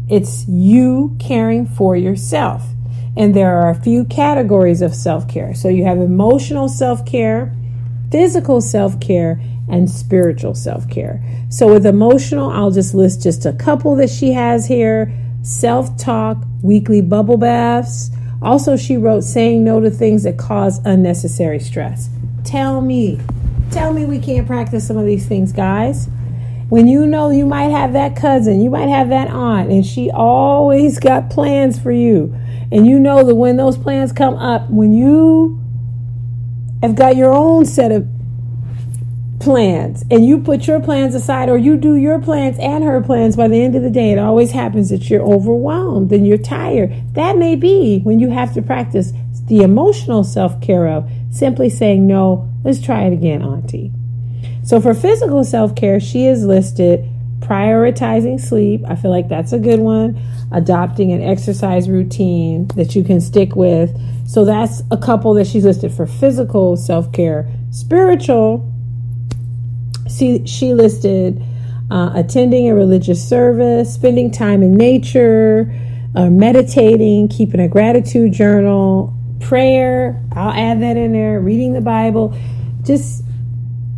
it's 0.08 0.46
you 0.48 1.16
caring 1.18 1.66
for 1.66 1.96
yourself. 1.96 2.64
And 3.16 3.34
there 3.34 3.60
are 3.60 3.70
a 3.70 3.74
few 3.74 4.04
categories 4.04 4.82
of 4.82 4.94
self 4.94 5.28
care. 5.28 5.52
So 5.52 5.68
you 5.68 5.84
have 5.84 5.98
emotional 5.98 6.68
self 6.68 7.04
care, 7.04 7.52
physical 8.12 8.60
self 8.60 9.00
care, 9.00 9.40
and 9.68 9.90
spiritual 9.90 10.54
self 10.54 10.88
care. 10.88 11.20
So 11.48 11.72
with 11.72 11.84
emotional, 11.84 12.50
I'll 12.50 12.70
just 12.70 12.94
list 12.94 13.22
just 13.22 13.46
a 13.46 13.52
couple 13.52 13.96
that 13.96 14.10
she 14.10 14.32
has 14.32 14.66
here 14.66 15.12
self 15.42 15.96
talk, 15.96 16.38
weekly 16.62 17.00
bubble 17.00 17.36
baths. 17.36 18.10
Also, 18.42 18.76
she 18.76 18.96
wrote 18.96 19.22
saying 19.22 19.64
no 19.64 19.80
to 19.80 19.90
things 19.90 20.22
that 20.22 20.38
cause 20.38 20.78
unnecessary 20.84 21.58
stress. 21.58 22.08
Tell 22.44 22.80
me, 22.80 23.20
tell 23.70 23.92
me 23.92 24.04
we 24.04 24.18
can't 24.18 24.46
practice 24.46 24.86
some 24.86 24.96
of 24.96 25.06
these 25.06 25.26
things, 25.26 25.52
guys. 25.52 26.08
When 26.68 26.86
you 26.86 27.06
know 27.06 27.30
you 27.30 27.46
might 27.46 27.70
have 27.70 27.92
that 27.94 28.16
cousin, 28.16 28.60
you 28.60 28.70
might 28.70 28.88
have 28.88 29.08
that 29.08 29.28
aunt, 29.28 29.70
and 29.70 29.84
she 29.84 30.10
always 30.10 30.98
got 30.98 31.30
plans 31.30 31.78
for 31.78 31.92
you. 31.92 32.34
And 32.72 32.86
you 32.86 32.98
know 32.98 33.24
that 33.24 33.34
when 33.34 33.56
those 33.56 33.76
plans 33.76 34.12
come 34.12 34.36
up, 34.36 34.70
when 34.70 34.94
you 34.94 35.60
have 36.82 36.94
got 36.94 37.16
your 37.16 37.32
own 37.32 37.64
set 37.66 37.90
of 37.90 38.06
plans 39.40 40.04
and 40.10 40.24
you 40.26 40.38
put 40.38 40.66
your 40.66 40.80
plans 40.80 41.14
aside 41.14 41.48
or 41.48 41.56
you 41.56 41.76
do 41.76 41.96
your 41.96 42.20
plans 42.20 42.58
and 42.60 42.84
her 42.84 43.00
plans 43.00 43.36
by 43.36 43.48
the 43.48 43.62
end 43.62 43.74
of 43.74 43.82
the 43.82 43.88
day 43.88 44.12
it 44.12 44.18
always 44.18 44.50
happens 44.50 44.90
that 44.90 45.08
you're 45.08 45.22
overwhelmed 45.22 46.12
and 46.12 46.26
you're 46.26 46.36
tired 46.36 46.92
that 47.14 47.38
may 47.38 47.56
be 47.56 48.00
when 48.00 48.20
you 48.20 48.28
have 48.28 48.52
to 48.52 48.60
practice 48.60 49.14
the 49.46 49.62
emotional 49.62 50.22
self-care 50.22 50.86
of 50.86 51.10
simply 51.30 51.70
saying 51.70 52.06
no 52.06 52.49
let's 52.64 52.80
try 52.80 53.04
it 53.04 53.12
again 53.12 53.42
auntie. 53.42 53.92
So 54.62 54.80
for 54.80 54.94
physical 54.94 55.44
self-care 55.44 56.00
she 56.00 56.26
is 56.26 56.44
listed 56.44 57.08
prioritizing 57.40 58.40
sleep. 58.40 58.82
I 58.86 58.94
feel 58.94 59.10
like 59.10 59.28
that's 59.28 59.52
a 59.52 59.58
good 59.58 59.80
one. 59.80 60.20
Adopting 60.52 61.10
an 61.12 61.22
exercise 61.22 61.88
routine 61.88 62.68
that 62.76 62.94
you 62.94 63.02
can 63.02 63.20
stick 63.20 63.56
with. 63.56 63.90
So 64.28 64.44
that's 64.44 64.82
a 64.90 64.96
couple 64.96 65.34
that 65.34 65.46
she's 65.46 65.64
listed 65.64 65.92
for 65.92 66.06
physical 66.06 66.76
self-care. 66.76 67.50
Spiritual 67.70 68.66
she, 70.08 70.44
she 70.46 70.74
listed 70.74 71.42
uh, 71.90 72.12
attending 72.14 72.68
a 72.68 72.74
religious 72.74 73.26
service, 73.26 73.94
spending 73.94 74.30
time 74.30 74.62
in 74.62 74.74
nature, 74.74 75.72
uh, 76.14 76.28
meditating, 76.28 77.28
keeping 77.28 77.60
a 77.60 77.68
gratitude 77.68 78.32
journal, 78.32 79.16
prayer. 79.40 80.22
I'll 80.32 80.52
add 80.52 80.82
that 80.82 80.96
in 80.96 81.12
there, 81.12 81.40
reading 81.40 81.72
the 81.72 81.80
Bible. 81.80 82.36
Just 82.82 83.24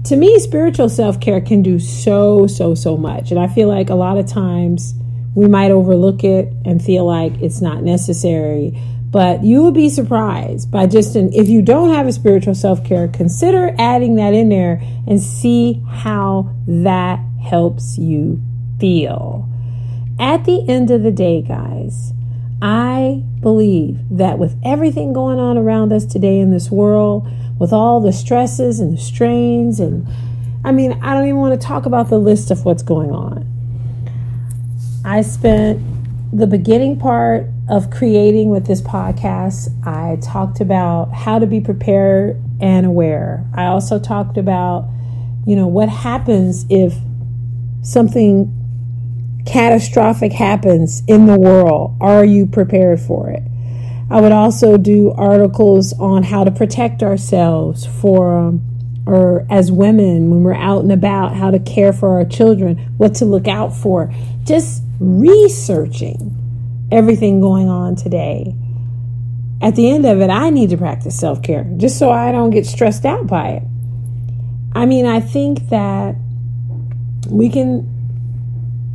to 0.05 0.17
me, 0.17 0.39
spiritual 0.39 0.89
self 0.89 1.21
care 1.21 1.41
can 1.41 1.63
do 1.63 1.79
so, 1.79 2.47
so, 2.47 2.75
so 2.75 2.97
much. 2.97 3.31
And 3.31 3.39
I 3.39 3.49
feel 3.49 3.69
like 3.69 3.91
a 3.91 3.95
lot 3.95 4.19
of 4.19 4.27
times 4.27 4.95
we 5.35 5.49
might 5.49 5.71
overlook 5.71 6.25
it 6.25 6.53
and 6.65 6.83
feel 6.83 7.07
like 7.07 7.33
it's 7.41 7.61
not 7.61 7.83
necessary. 7.83 8.79
But 9.11 9.45
you 9.45 9.63
will 9.63 9.73
be 9.73 9.91
surprised 9.91 10.71
by 10.71 10.87
just 10.87 11.17
an, 11.17 11.35
if 11.35 11.47
you 11.47 11.61
don't 11.61 11.91
have 11.91 12.07
a 12.07 12.13
spiritual 12.13 12.55
self 12.55 12.83
care, 12.85 13.09
consider 13.09 13.75
adding 13.79 14.17
that 14.17 14.33
in 14.33 14.49
there 14.49 14.81
and 15.07 15.21
see 15.21 15.83
how 15.87 16.55
that 16.67 17.21
helps 17.43 17.99
you 17.99 18.41
feel. 18.81 19.49
At 20.19 20.45
the 20.45 20.67
end 20.69 20.91
of 20.91 21.03
the 21.03 21.13
day, 21.13 21.43
guys, 21.43 22.13
I 22.63 23.25
believe 23.41 23.99
that 24.11 24.39
with 24.39 24.57
everything 24.65 25.13
going 25.13 25.41
on 25.41 25.59
around 25.59 25.93
us 25.93 26.07
today 26.07 26.39
in 26.39 26.53
this 26.53 26.71
world, 26.71 27.29
with 27.59 27.73
all 27.73 28.01
the 28.01 28.13
stresses 28.13 28.79
and 28.79 28.97
the 28.97 29.01
strains, 29.01 29.81
and 29.81 30.07
I 30.65 30.71
mean, 30.71 30.93
I 31.03 31.13
don't 31.13 31.25
even 31.25 31.41
want 31.41 31.61
to 31.61 31.67
talk 31.67 31.87
about 31.87 32.09
the 32.09 32.19
list 32.19 32.53
of 32.53 32.65
what's 32.65 32.85
going 32.85 33.11
on. 33.11 33.49
I 35.05 35.23
spent 35.23 35.83
the 36.33 36.47
beginning 36.47 37.01
part 37.01 37.47
of 37.69 37.91
creating 37.91 38.51
with 38.51 38.67
this 38.67 38.81
podcast, 38.81 39.69
I 39.85 40.19
talked 40.23 40.61
about 40.61 41.13
how 41.13 41.41
to 41.41 41.47
be 41.47 41.61
prepared 41.61 42.41
and 42.61 42.87
aware. 42.87 43.45
I 43.55 43.67
also 43.67 43.99
talked 43.99 44.39
about, 44.39 44.89
you 45.47 45.57
know, 45.57 45.67
what 45.67 45.89
happens 45.89 46.65
if 46.71 46.95
something 47.83 48.62
catastrophic 49.47 50.33
happens 50.33 51.03
in 51.07 51.27
the 51.27 51.39
world. 51.39 51.97
Are 52.01 52.25
you 52.25 52.47
prepared 52.47 53.01
for 53.01 53.31
it? 53.31 53.43
I 54.11 54.21
would 54.21 54.33
also 54.33 54.77
do 54.77 55.11
articles 55.13 55.93
on 55.95 56.23
how 56.23 56.45
to 56.45 56.51
protect 56.51 57.03
ourselves 57.03 57.87
for, 57.87 58.37
um, 58.37 58.63
or 59.07 59.47
as 59.51 59.73
women, 59.73 60.31
when 60.31 60.43
we're 60.43 60.55
out 60.55 60.83
and 60.83 60.93
about, 60.93 61.35
how 61.35 61.51
to 61.51 61.59
care 61.59 61.93
for 61.93 62.19
our 62.19 62.25
children, 62.25 62.77
what 62.99 63.15
to 63.17 63.25
look 63.25 63.49
out 63.49 63.75
for. 63.75 64.13
Just 64.45 64.83
researching 65.01 66.37
everything 66.93 67.41
going 67.41 67.69
on 67.69 67.97
today. 67.97 68.55
At 69.63 69.77
the 69.77 69.91
end 69.91 70.05
of 70.05 70.21
it, 70.21 70.29
I 70.29 70.51
need 70.51 70.71
to 70.71 70.77
practice 70.77 71.19
self 71.19 71.43
care 71.43 71.65
just 71.77 71.99
so 71.99 72.11
I 72.11 72.33
don't 72.33 72.51
get 72.51 72.67
stressed 72.67 73.07
out 73.07 73.27
by 73.27 73.49
it. 73.49 73.63
I 74.75 74.87
mean, 74.87 75.07
I 75.07 75.21
think 75.21 75.69
that 75.71 76.17
we 77.29 77.49
can 77.49 77.92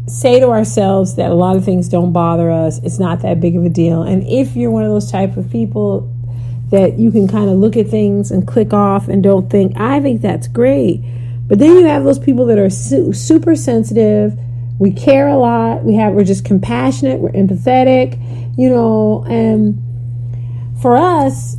say 0.07 0.39
to 0.39 0.47
ourselves 0.47 1.15
that 1.15 1.31
a 1.31 1.35
lot 1.35 1.55
of 1.55 1.65
things 1.65 1.89
don't 1.89 2.13
bother 2.13 2.49
us. 2.49 2.79
It's 2.83 2.99
not 2.99 3.21
that 3.21 3.39
big 3.39 3.55
of 3.55 3.65
a 3.65 3.69
deal. 3.69 4.03
And 4.03 4.23
if 4.23 4.55
you're 4.55 4.71
one 4.71 4.83
of 4.83 4.89
those 4.89 5.11
type 5.11 5.37
of 5.37 5.51
people 5.51 6.13
that 6.69 6.97
you 6.97 7.11
can 7.11 7.27
kind 7.27 7.49
of 7.49 7.57
look 7.57 7.77
at 7.77 7.87
things 7.87 8.31
and 8.31 8.47
click 8.47 8.73
off 8.73 9.07
and 9.07 9.21
don't 9.21 9.49
think, 9.49 9.77
I 9.77 9.99
think 10.01 10.21
that's 10.21 10.47
great. 10.47 11.01
But 11.47 11.59
then 11.59 11.77
you 11.77 11.85
have 11.85 12.03
those 12.03 12.19
people 12.19 12.45
that 12.47 12.57
are 12.57 12.69
su- 12.69 13.13
super 13.13 13.55
sensitive 13.55 14.37
we 14.79 14.91
care 14.91 15.27
a 15.27 15.37
lot 15.37 15.83
we 15.83 15.95
have 15.95 16.13
we're 16.13 16.23
just 16.23 16.45
compassionate 16.45 17.19
we're 17.19 17.31
empathetic 17.31 18.17
you 18.57 18.69
know 18.69 19.23
and 19.27 19.81
for 20.81 20.95
us 20.95 21.57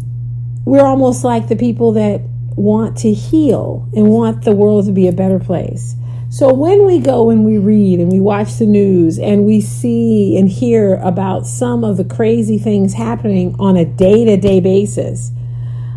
we're 0.64 0.85
almost 0.85 1.25
like 1.25 1.49
the 1.49 1.57
people 1.57 1.93
that 1.93 2.21
want 2.57 2.97
to 2.99 3.12
heal 3.12 3.88
and 3.95 4.09
want 4.09 4.45
the 4.45 4.52
world 4.52 4.87
to 4.87 4.93
be 4.93 5.09
a 5.09 5.12
better 5.12 5.38
place 5.38 5.95
so 6.30 6.52
when 6.52 6.85
we 6.85 6.99
go 6.99 7.30
and 7.30 7.44
we 7.44 7.58
read 7.58 8.00
and 8.00 8.12
we 8.12 8.20
watch 8.20 8.58
the 8.58 8.66
news 8.66 9.18
and 9.18 9.47
we 9.47 9.61
see 9.61 10.37
and 10.37 10.49
hear 10.49 10.97
about 10.97 11.47
some 11.47 11.85
of 11.85 11.97
the 11.97 12.04
crazy 12.04 12.58
things 12.58 12.94
happening 12.94 13.54
on 13.58 13.76
a 13.76 13.85
day-to-day 13.85 14.61
basis 14.61 15.32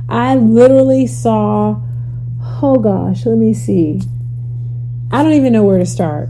i 0.09 0.35
literally 0.35 1.05
saw 1.05 1.79
oh 2.63 2.75
gosh 2.75 3.25
let 3.25 3.37
me 3.37 3.53
see 3.53 4.01
i 5.11 5.21
don't 5.21 5.33
even 5.33 5.51
know 5.53 5.63
where 5.63 5.77
to 5.77 5.85
start 5.85 6.29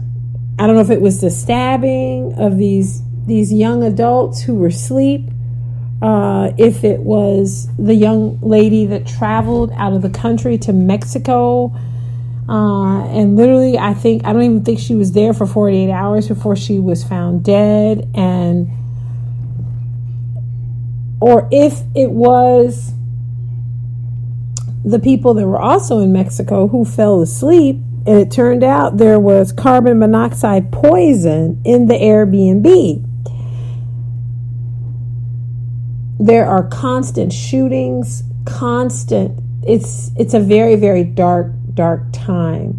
I 0.58 0.66
don't 0.66 0.76
know 0.76 0.82
if 0.82 0.90
it 0.90 1.00
was 1.00 1.20
the 1.20 1.30
stabbing 1.30 2.34
of 2.38 2.56
these 2.56 3.02
these 3.26 3.52
young 3.52 3.82
adults 3.82 4.42
who 4.42 4.54
were 4.54 4.68
asleep, 4.68 5.28
uh, 6.02 6.52
if 6.58 6.84
it 6.84 7.00
was 7.00 7.68
the 7.78 7.94
young 7.94 8.38
lady 8.40 8.86
that 8.86 9.06
traveled 9.06 9.72
out 9.72 9.92
of 9.92 10.02
the 10.02 10.10
country 10.10 10.58
to 10.58 10.72
Mexico. 10.72 11.74
Uh, 12.48 13.04
and 13.06 13.36
literally, 13.36 13.78
I 13.78 13.94
think, 13.94 14.24
I 14.24 14.32
don't 14.32 14.42
even 14.42 14.64
think 14.64 14.78
she 14.78 14.94
was 14.94 15.12
there 15.12 15.32
for 15.32 15.46
48 15.46 15.90
hours 15.90 16.28
before 16.28 16.56
she 16.56 16.78
was 16.78 17.04
found 17.04 17.44
dead. 17.44 18.10
And, 18.14 18.70
or 21.20 21.48
if 21.52 21.80
it 21.94 22.10
was 22.10 22.92
the 24.84 24.98
people 24.98 25.34
that 25.34 25.46
were 25.46 25.60
also 25.60 26.00
in 26.00 26.12
Mexico 26.12 26.66
who 26.66 26.84
fell 26.84 27.22
asleep 27.22 27.76
and 28.04 28.18
it 28.18 28.32
turned 28.32 28.64
out 28.64 28.96
there 28.96 29.20
was 29.20 29.52
carbon 29.52 30.00
monoxide 30.00 30.72
poison 30.72 31.60
in 31.64 31.86
the 31.86 31.94
Airbnb. 31.94 33.08
There 36.18 36.46
are 36.46 36.66
constant 36.68 37.32
shootings, 37.32 38.24
constant 38.44 39.38
it's 39.64 40.10
it's 40.16 40.34
a 40.34 40.40
very 40.40 40.74
very 40.74 41.04
dark 41.04 41.52
dark 41.74 42.02
time. 42.12 42.78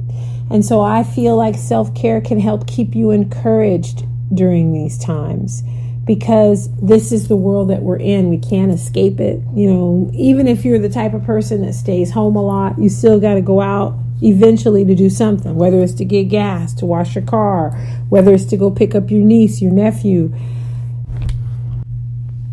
And 0.49 0.65
so 0.65 0.81
I 0.81 1.03
feel 1.03 1.35
like 1.35 1.55
self-care 1.55 2.21
can 2.21 2.39
help 2.39 2.67
keep 2.67 2.95
you 2.95 3.11
encouraged 3.11 4.05
during 4.33 4.73
these 4.73 4.97
times 4.97 5.63
because 6.05 6.69
this 6.81 7.11
is 7.11 7.27
the 7.27 7.37
world 7.37 7.69
that 7.69 7.81
we're 7.81 7.97
in. 7.97 8.29
We 8.29 8.37
can't 8.37 8.71
escape 8.71 9.19
it. 9.19 9.41
You 9.55 9.71
know, 9.71 10.11
even 10.13 10.47
if 10.47 10.65
you're 10.65 10.79
the 10.79 10.89
type 10.89 11.13
of 11.13 11.23
person 11.23 11.61
that 11.65 11.73
stays 11.73 12.11
home 12.11 12.35
a 12.35 12.41
lot, 12.41 12.77
you 12.77 12.89
still 12.89 13.19
got 13.19 13.35
to 13.35 13.41
go 13.41 13.61
out 13.61 13.97
eventually 14.21 14.85
to 14.85 14.95
do 14.95 15.09
something, 15.09 15.55
whether 15.55 15.81
it's 15.81 15.93
to 15.93 16.05
get 16.05 16.25
gas, 16.25 16.73
to 16.75 16.85
wash 16.85 17.15
your 17.15 17.23
car, 17.23 17.71
whether 18.09 18.33
it's 18.33 18.45
to 18.45 18.57
go 18.57 18.69
pick 18.69 18.95
up 18.95 19.09
your 19.09 19.21
niece, 19.21 19.61
your 19.61 19.71
nephew. 19.71 20.33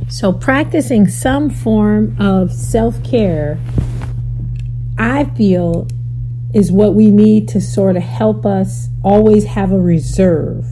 So, 0.08 0.32
practicing 0.32 1.06
some 1.06 1.50
form 1.50 2.16
of 2.18 2.52
self 2.52 3.02
care, 3.04 3.58
I 4.98 5.24
feel, 5.36 5.86
is 6.52 6.72
what 6.72 6.94
we 6.94 7.10
need 7.10 7.48
to 7.48 7.60
sort 7.60 7.96
of 7.96 8.02
help 8.02 8.44
us 8.44 8.88
always 9.02 9.44
have 9.44 9.72
a 9.72 9.80
reserve 9.80 10.66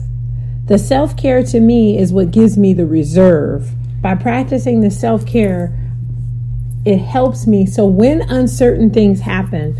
the 0.69 0.77
self 0.77 1.17
care 1.17 1.41
to 1.41 1.59
me 1.59 1.97
is 1.97 2.13
what 2.13 2.29
gives 2.29 2.55
me 2.55 2.73
the 2.73 2.85
reserve. 2.85 3.71
By 4.03 4.13
practicing 4.13 4.81
the 4.81 4.91
self 4.91 5.25
care, 5.25 5.75
it 6.85 6.99
helps 6.99 7.47
me. 7.47 7.65
So 7.65 7.87
when 7.87 8.21
uncertain 8.21 8.91
things 8.91 9.19
happen 9.19 9.75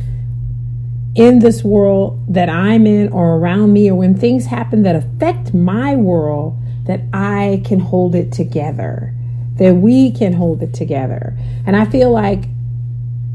in 1.14 1.40
this 1.40 1.64
world 1.64 2.26
that 2.34 2.50
I'm 2.50 2.88
in 2.88 3.10
or 3.10 3.36
around 3.36 3.72
me, 3.72 3.92
or 3.92 3.96
when 4.00 4.18
things 4.18 4.48
happen 4.48 4.82
that 4.82 4.96
affect 4.96 5.54
my 5.54 5.96
world, 5.96 6.58
that 6.86 7.02
I 7.14 7.62
can 7.66 7.80
hold 7.80 8.16
it 8.16 8.32
together, 8.32 9.14
that 9.58 9.76
we 9.76 10.12
can 10.12 10.34
hold 10.34 10.64
it 10.64 10.74
together. 10.74 11.38
And 11.68 11.76
I 11.76 11.86
feel 11.86 12.10
like 12.10 12.46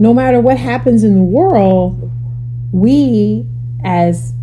no 0.00 0.12
matter 0.12 0.40
what 0.40 0.58
happens 0.58 1.04
in 1.04 1.14
the 1.14 1.22
world, 1.22 2.10
we 2.74 3.46
as 3.84 4.34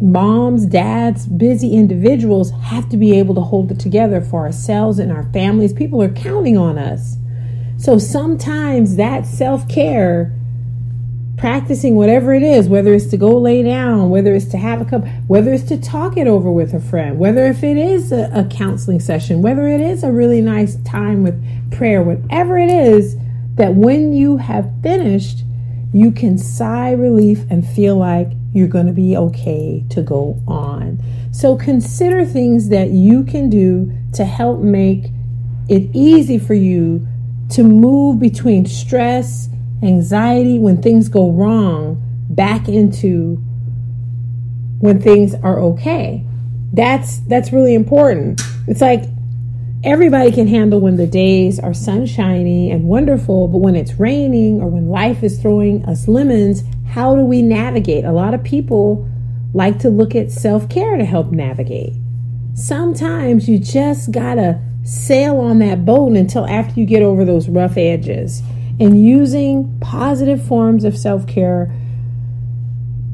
moms, 0.00 0.66
dads, 0.66 1.26
busy 1.26 1.72
individuals 1.74 2.50
have 2.62 2.88
to 2.88 2.96
be 2.96 3.16
able 3.16 3.34
to 3.36 3.40
hold 3.40 3.70
it 3.70 3.78
together 3.78 4.20
for 4.20 4.40
ourselves 4.40 4.98
and 4.98 5.12
our 5.12 5.22
families. 5.32 5.72
People 5.72 6.02
are 6.02 6.10
counting 6.10 6.58
on 6.58 6.78
us. 6.78 7.16
So 7.76 7.96
sometimes 7.96 8.96
that 8.96 9.24
self 9.24 9.68
care, 9.68 10.36
practicing 11.36 11.94
whatever 11.94 12.34
it 12.34 12.42
is, 12.42 12.68
whether 12.68 12.92
it's 12.92 13.06
to 13.06 13.16
go 13.16 13.38
lay 13.38 13.62
down, 13.62 14.10
whether 14.10 14.34
it's 14.34 14.46
to 14.46 14.58
have 14.58 14.80
a 14.80 14.84
cup, 14.84 15.06
whether 15.28 15.52
it's 15.52 15.68
to 15.68 15.80
talk 15.80 16.16
it 16.16 16.26
over 16.26 16.50
with 16.50 16.74
a 16.74 16.80
friend, 16.80 17.20
whether 17.20 17.46
if 17.46 17.62
it 17.62 17.76
is 17.76 18.10
a, 18.10 18.30
a 18.34 18.44
counseling 18.44 18.98
session, 18.98 19.42
whether 19.42 19.68
it 19.68 19.80
is 19.80 20.02
a 20.02 20.10
really 20.10 20.40
nice 20.40 20.74
time 20.82 21.22
with 21.22 21.40
prayer, 21.70 22.02
whatever 22.02 22.58
it 22.58 22.68
is, 22.68 23.16
that 23.54 23.74
when 23.74 24.12
you 24.12 24.38
have 24.38 24.70
finished, 24.82 25.44
you 25.92 26.12
can 26.12 26.38
sigh 26.38 26.92
relief 26.92 27.44
and 27.50 27.66
feel 27.66 27.96
like 27.96 28.32
you're 28.52 28.68
going 28.68 28.86
to 28.86 28.92
be 28.92 29.16
okay 29.16 29.84
to 29.90 30.02
go 30.02 30.40
on. 30.46 31.02
So 31.32 31.56
consider 31.56 32.24
things 32.24 32.68
that 32.68 32.90
you 32.90 33.24
can 33.24 33.48
do 33.50 33.92
to 34.14 34.24
help 34.24 34.60
make 34.60 35.10
it 35.68 35.88
easy 35.94 36.38
for 36.38 36.54
you 36.54 37.06
to 37.50 37.62
move 37.62 38.20
between 38.20 38.66
stress, 38.66 39.48
anxiety, 39.82 40.58
when 40.58 40.82
things 40.82 41.08
go 41.08 41.30
wrong, 41.30 42.02
back 42.28 42.68
into 42.68 43.36
when 44.80 45.00
things 45.00 45.34
are 45.34 45.60
okay. 45.60 46.24
That's 46.72 47.18
that's 47.20 47.52
really 47.52 47.74
important. 47.74 48.40
It's 48.66 48.80
like 48.80 49.04
everybody 49.82 50.30
can 50.30 50.46
handle 50.46 50.80
when 50.80 50.96
the 50.96 51.06
days 51.06 51.58
are 51.58 51.72
sunshiny 51.72 52.70
and 52.70 52.84
wonderful, 52.84 53.48
but 53.48 53.58
when 53.58 53.74
it's 53.74 53.94
raining 53.94 54.60
or 54.60 54.68
when 54.68 54.88
life 54.88 55.22
is 55.22 55.40
throwing 55.40 55.84
us 55.86 56.06
lemons, 56.06 56.62
how 56.86 57.16
do 57.16 57.22
we 57.22 57.40
navigate? 57.40 58.04
A 58.04 58.12
lot 58.12 58.34
of 58.34 58.44
people 58.44 59.08
like 59.54 59.78
to 59.78 59.88
look 59.88 60.14
at 60.14 60.30
self 60.30 60.68
care 60.68 60.96
to 60.96 61.04
help 61.04 61.30
navigate. 61.30 61.94
Sometimes 62.54 63.48
you 63.48 63.58
just 63.58 64.10
gotta 64.12 64.60
sail 64.84 65.38
on 65.38 65.60
that 65.60 65.84
boat 65.84 66.16
until 66.16 66.46
after 66.46 66.78
you 66.78 66.86
get 66.86 67.02
over 67.02 67.24
those 67.24 67.48
rough 67.48 67.76
edges. 67.76 68.42
And 68.78 69.04
using 69.04 69.78
positive 69.80 70.42
forms 70.42 70.84
of 70.84 70.96
self 70.96 71.26
care 71.26 71.74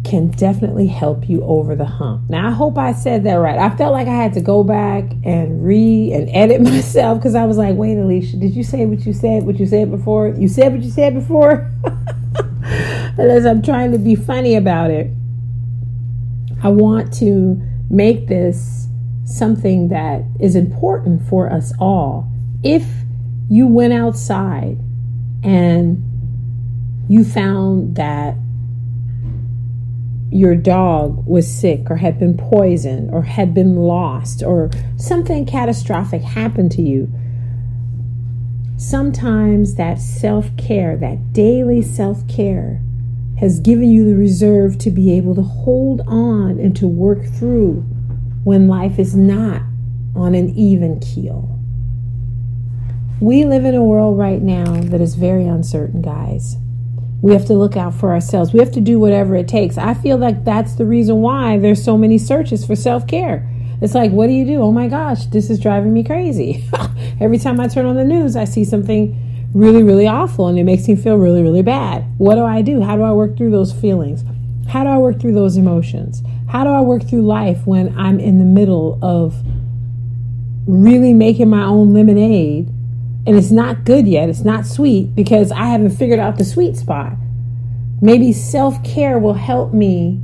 can 0.07 0.29
definitely 0.29 0.87
help 0.87 1.29
you 1.29 1.43
over 1.43 1.75
the 1.75 1.85
hump. 1.85 2.31
Now, 2.31 2.47
I 2.47 2.53
hope 2.53 2.79
I 2.79 2.93
said 2.93 3.25
that 3.25 3.35
right. 3.35 3.59
I 3.59 3.77
felt 3.77 3.93
like 3.93 4.07
I 4.07 4.15
had 4.15 4.35
to 4.35 4.41
go 4.41 4.63
back 4.63 5.11
and 5.25 5.65
re 5.65 6.13
and 6.13 6.31
edit 6.31 6.61
myself 6.63 7.19
because 7.19 7.35
I 7.35 7.45
was 7.45 7.57
like, 7.57 7.75
wait, 7.75 7.99
Alicia, 7.99 8.37
did 8.37 8.55
you 8.55 8.63
say 8.63 8.87
what 8.87 9.05
you 9.05 9.13
said, 9.13 9.43
what 9.43 9.59
you 9.59 9.67
said 9.67 9.91
before? 9.91 10.29
You 10.29 10.47
said 10.47 10.73
what 10.73 10.83
you 10.83 10.91
said 10.91 11.15
before? 11.15 11.73
as 13.19 13.45
I'm 13.45 13.63
trying 13.63 13.91
to 13.93 13.99
be 13.99 14.15
funny 14.15 14.55
about 14.55 14.93
it, 14.93 15.11
I 16.63 16.69
want 16.69 17.13
to 17.15 17.61
make 17.91 18.29
this 18.29 18.87
something 19.25 19.89
that 19.89 20.23
is 20.39 20.55
important 20.55 21.29
for 21.29 21.53
us 21.53 21.73
all. 21.81 22.31
If 22.63 22.87
you 23.51 23.67
went 23.67 23.93
outside 23.93 24.79
and 25.43 26.03
you 27.09 27.25
found 27.25 27.97
that 27.97 28.37
your 30.37 30.55
dog 30.55 31.27
was 31.27 31.51
sick 31.51 31.91
or 31.91 31.97
had 31.97 32.19
been 32.19 32.37
poisoned 32.37 33.11
or 33.11 33.23
had 33.23 33.55
been 33.55 33.77
lost 33.77 34.43
or 34.43 34.71
something 34.97 35.47
catastrophic 35.47 36.23
happened 36.23 36.71
to 36.73 36.83
you, 36.83 37.11
sometimes 38.77 39.77
that 39.77 39.99
self 39.99 40.55
care, 40.57 40.97
that 40.97 41.33
daily 41.33 41.81
self 41.81 42.27
care, 42.29 42.83
has 43.39 43.61
given 43.61 43.91
you 43.91 44.05
the 44.05 44.17
reserve 44.17 44.79
to 44.79 44.91
be 44.91 45.13
able 45.17 45.35
to 45.35 45.43
hold 45.43 46.03
on 46.07 46.59
and 46.59 46.77
to 46.77 46.87
work 46.87 47.25
through 47.25 47.81
when 48.45 48.69
life 48.69 48.99
is 48.99 49.17
not 49.17 49.63
on 50.15 50.35
an 50.35 50.51
even 50.51 51.01
keel. 51.01 51.59
We 53.21 53.45
live 53.45 53.65
in 53.65 53.75
a 53.75 53.83
world 53.83 54.19
right 54.19 54.43
now 54.43 54.83
that 54.83 55.01
is 55.01 55.15
very 55.15 55.47
uncertain, 55.47 56.03
guys. 56.03 56.57
We 57.23 57.33
have 57.33 57.47
to 57.47 57.55
look 57.55 57.77
out 57.77 57.95
for 57.95 58.13
ourselves. 58.13 58.53
We 58.53 58.61
have 58.61 58.73
to 58.73 58.81
do 58.81 58.99
whatever 58.99 59.35
it 59.37 59.49
takes. 59.49 59.79
I 59.79 59.95
feel 59.95 60.19
like 60.19 60.45
that's 60.45 60.75
the 60.75 60.85
reason 60.85 61.23
why 61.23 61.59
there's 61.59 61.83
so 61.83 61.97
many 61.97 62.19
searches 62.19 62.67
for 62.67 62.77
self 62.77 63.07
care. 63.07 63.49
It's 63.81 63.95
like, 63.95 64.11
what 64.11 64.27
do 64.29 64.33
you 64.33 64.47
do? 64.47 64.63
Oh 64.63 64.73
my 64.73 64.89
gosh, 64.89 65.27
this 65.27 65.51
is 65.51 65.61
driving 65.61 65.93
me 65.93 66.03
crazy. 66.03 66.67
Every 67.21 67.39
time 67.39 67.61
I 67.61 67.69
turn 67.69 67.85
on 67.87 67.97
the 67.97 68.05
news, 68.05 68.37
I 68.37 68.45
see 68.45 68.65
something 68.65 69.23
really, 69.53 69.83
really 69.83 70.07
awful 70.07 70.49
and 70.49 70.59
it 70.59 70.65
makes 70.65 70.89
me 70.89 70.97
feel 70.97 71.17
really, 71.17 71.43
really 71.43 71.63
bad. 71.63 72.05
What 72.19 72.37
do 72.37 72.45
I 72.45 72.63
do? 72.63 72.83
How 72.83 72.97
do 72.97 73.03
I 73.03 73.13
work 73.13 73.37
through 73.37 73.51
those 73.51 73.73
feelings? 73.73 74.25
How 74.69 74.85
do 74.85 74.91
I 74.91 74.99
work 74.99 75.21
through 75.21 75.35
those 75.35 75.57
emotions? 75.57 76.23
How 76.49 76.65
do 76.65 76.71
I 76.71 76.81
work 76.81 77.09
through 77.09 77.23
life 77.23 77.67
when 77.67 77.97
I'm 77.99 78.19
in 78.19 78.39
the 78.39 78.45
middle 78.45 78.99
of 79.03 79.35
really 80.67 81.15
making 81.15 81.49
my 81.49 81.65
own 81.65 81.95
lemonade 81.95 82.71
and 83.27 83.37
it's 83.37 83.51
not 83.51 83.85
good 83.85 84.07
yet? 84.07 84.29
It's 84.29 84.45
not 84.45 84.67
sweet 84.67 85.15
because 85.15 85.51
I 85.51 85.67
haven't 85.67 85.91
figured 85.91 86.21
out 86.21 86.39
the 86.39 86.45
sweet 86.45 86.77
spot. 86.77 87.15
Maybe 88.01 88.33
self 88.33 88.83
care 88.85 89.19
will 89.19 89.35
help 89.35 89.75
me 89.75 90.21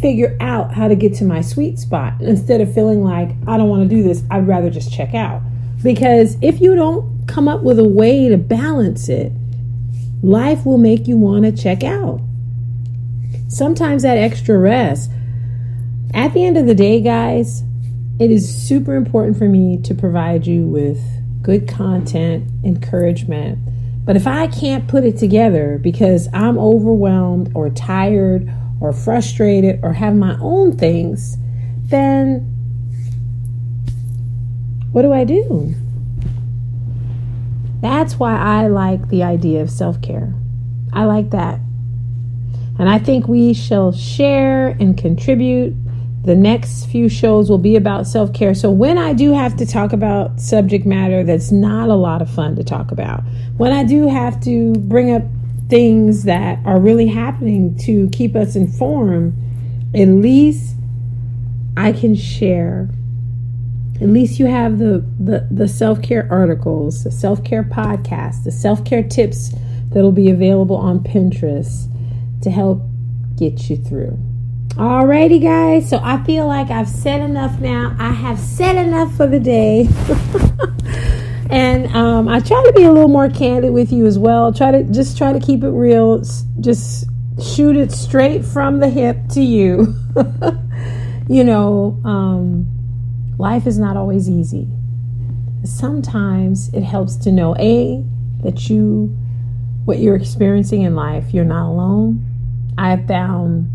figure 0.00 0.36
out 0.40 0.72
how 0.72 0.86
to 0.86 0.94
get 0.94 1.14
to 1.14 1.24
my 1.24 1.40
sweet 1.40 1.78
spot 1.78 2.20
instead 2.20 2.60
of 2.60 2.72
feeling 2.72 3.02
like 3.02 3.30
I 3.46 3.56
don't 3.56 3.68
want 3.68 3.88
to 3.88 3.94
do 3.94 4.02
this. 4.02 4.22
I'd 4.30 4.46
rather 4.46 4.70
just 4.70 4.92
check 4.92 5.14
out. 5.14 5.42
Because 5.82 6.36
if 6.40 6.60
you 6.60 6.74
don't 6.74 7.26
come 7.26 7.48
up 7.48 7.62
with 7.62 7.78
a 7.78 7.88
way 7.88 8.28
to 8.28 8.36
balance 8.36 9.08
it, 9.08 9.32
life 10.22 10.64
will 10.64 10.78
make 10.78 11.08
you 11.08 11.16
want 11.16 11.44
to 11.44 11.52
check 11.52 11.82
out. 11.82 12.20
Sometimes 13.48 14.02
that 14.02 14.18
extra 14.18 14.58
rest. 14.58 15.10
At 16.14 16.32
the 16.34 16.44
end 16.44 16.56
of 16.56 16.66
the 16.66 16.74
day, 16.74 17.00
guys, 17.00 17.62
it 18.18 18.30
is 18.30 18.48
super 18.48 18.94
important 18.94 19.36
for 19.36 19.48
me 19.48 19.78
to 19.82 19.94
provide 19.94 20.46
you 20.46 20.66
with 20.66 21.00
good 21.46 21.68
content, 21.68 22.44
encouragement. 22.64 23.56
But 24.04 24.16
if 24.16 24.26
I 24.26 24.48
can't 24.48 24.88
put 24.88 25.04
it 25.04 25.16
together 25.16 25.78
because 25.80 26.28
I'm 26.32 26.58
overwhelmed 26.58 27.52
or 27.54 27.70
tired 27.70 28.52
or 28.80 28.92
frustrated 28.92 29.78
or 29.84 29.92
have 29.92 30.16
my 30.16 30.36
own 30.40 30.76
things, 30.76 31.36
then 31.84 32.40
what 34.90 35.02
do 35.02 35.12
I 35.12 35.22
do? 35.22 35.72
That's 37.80 38.18
why 38.18 38.36
I 38.36 38.66
like 38.66 39.08
the 39.08 39.22
idea 39.22 39.62
of 39.62 39.70
self 39.70 40.02
care. 40.02 40.34
I 40.92 41.04
like 41.04 41.30
that. 41.30 41.60
And 42.76 42.88
I 42.88 42.98
think 42.98 43.28
we 43.28 43.54
shall 43.54 43.92
share 43.92 44.70
and 44.80 44.98
contribute. 44.98 45.76
The 46.26 46.34
next 46.34 46.86
few 46.86 47.08
shows 47.08 47.48
will 47.48 47.56
be 47.56 47.76
about 47.76 48.04
self 48.08 48.32
care. 48.32 48.52
So, 48.52 48.68
when 48.68 48.98
I 48.98 49.12
do 49.12 49.32
have 49.32 49.56
to 49.58 49.64
talk 49.64 49.92
about 49.92 50.40
subject 50.40 50.84
matter 50.84 51.22
that's 51.22 51.52
not 51.52 51.88
a 51.88 51.94
lot 51.94 52.20
of 52.20 52.28
fun 52.28 52.56
to 52.56 52.64
talk 52.64 52.90
about, 52.90 53.22
when 53.58 53.72
I 53.72 53.84
do 53.84 54.08
have 54.08 54.40
to 54.40 54.72
bring 54.72 55.12
up 55.12 55.22
things 55.68 56.24
that 56.24 56.58
are 56.66 56.80
really 56.80 57.06
happening 57.06 57.78
to 57.78 58.08
keep 58.10 58.34
us 58.34 58.56
informed, 58.56 59.34
at 59.94 60.08
least 60.08 60.74
I 61.76 61.92
can 61.92 62.16
share 62.16 62.90
at 64.00 64.08
least 64.08 64.40
you 64.40 64.46
have 64.46 64.78
the 64.78 65.06
the, 65.20 65.46
the 65.50 65.68
self-care 65.68 66.26
articles 66.30 67.04
the 67.04 67.10
self-care 67.10 67.62
podcast 67.62 68.44
the 68.44 68.52
self-care 68.52 69.02
tips 69.02 69.54
that'll 69.90 70.12
be 70.12 70.28
available 70.28 70.76
on 70.76 70.98
pinterest 71.00 71.90
to 72.42 72.50
help 72.50 72.82
get 73.36 73.70
you 73.70 73.76
through 73.76 74.18
Alrighty, 74.76 75.40
guys. 75.40 75.88
So 75.88 75.98
I 76.02 76.22
feel 76.24 76.46
like 76.46 76.68
I've 76.68 76.88
said 76.88 77.22
enough 77.22 77.58
now. 77.60 77.96
I 77.98 78.10
have 78.10 78.38
said 78.38 78.76
enough 78.76 79.14
for 79.16 79.26
the 79.26 79.40
day. 79.40 79.88
and 81.50 81.86
um, 81.96 82.28
I 82.28 82.40
try 82.40 82.62
to 82.62 82.72
be 82.74 82.82
a 82.82 82.92
little 82.92 83.08
more 83.08 83.30
candid 83.30 83.72
with 83.72 83.90
you 83.90 84.04
as 84.04 84.18
well. 84.18 84.52
Try 84.52 84.72
to 84.72 84.84
just 84.84 85.16
try 85.16 85.32
to 85.32 85.40
keep 85.40 85.64
it 85.64 85.70
real. 85.70 86.22
Just 86.60 87.06
shoot 87.42 87.74
it 87.74 87.90
straight 87.90 88.44
from 88.44 88.80
the 88.80 88.90
hip 88.90 89.16
to 89.30 89.40
you. 89.40 89.94
you 91.26 91.42
know, 91.42 91.98
um, 92.04 92.66
life 93.38 93.66
is 93.66 93.78
not 93.78 93.96
always 93.96 94.28
easy. 94.28 94.68
Sometimes 95.64 96.68
it 96.74 96.82
helps 96.82 97.16
to 97.16 97.32
know 97.32 97.56
a 97.56 98.04
that 98.42 98.68
you 98.68 99.16
what 99.86 100.00
you're 100.00 100.16
experiencing 100.16 100.82
in 100.82 100.94
life, 100.94 101.32
you're 101.32 101.46
not 101.46 101.66
alone. 101.66 102.22
I 102.76 102.90
have 102.90 103.06
found 103.06 103.70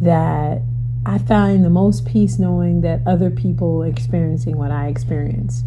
that 0.00 0.62
I 1.06 1.18
find 1.18 1.64
the 1.64 1.70
most 1.70 2.06
peace 2.06 2.38
knowing 2.38 2.80
that 2.80 3.00
other 3.06 3.30
people 3.30 3.82
experiencing 3.82 4.56
what 4.56 4.70
I 4.70 4.88
experience, 4.88 5.62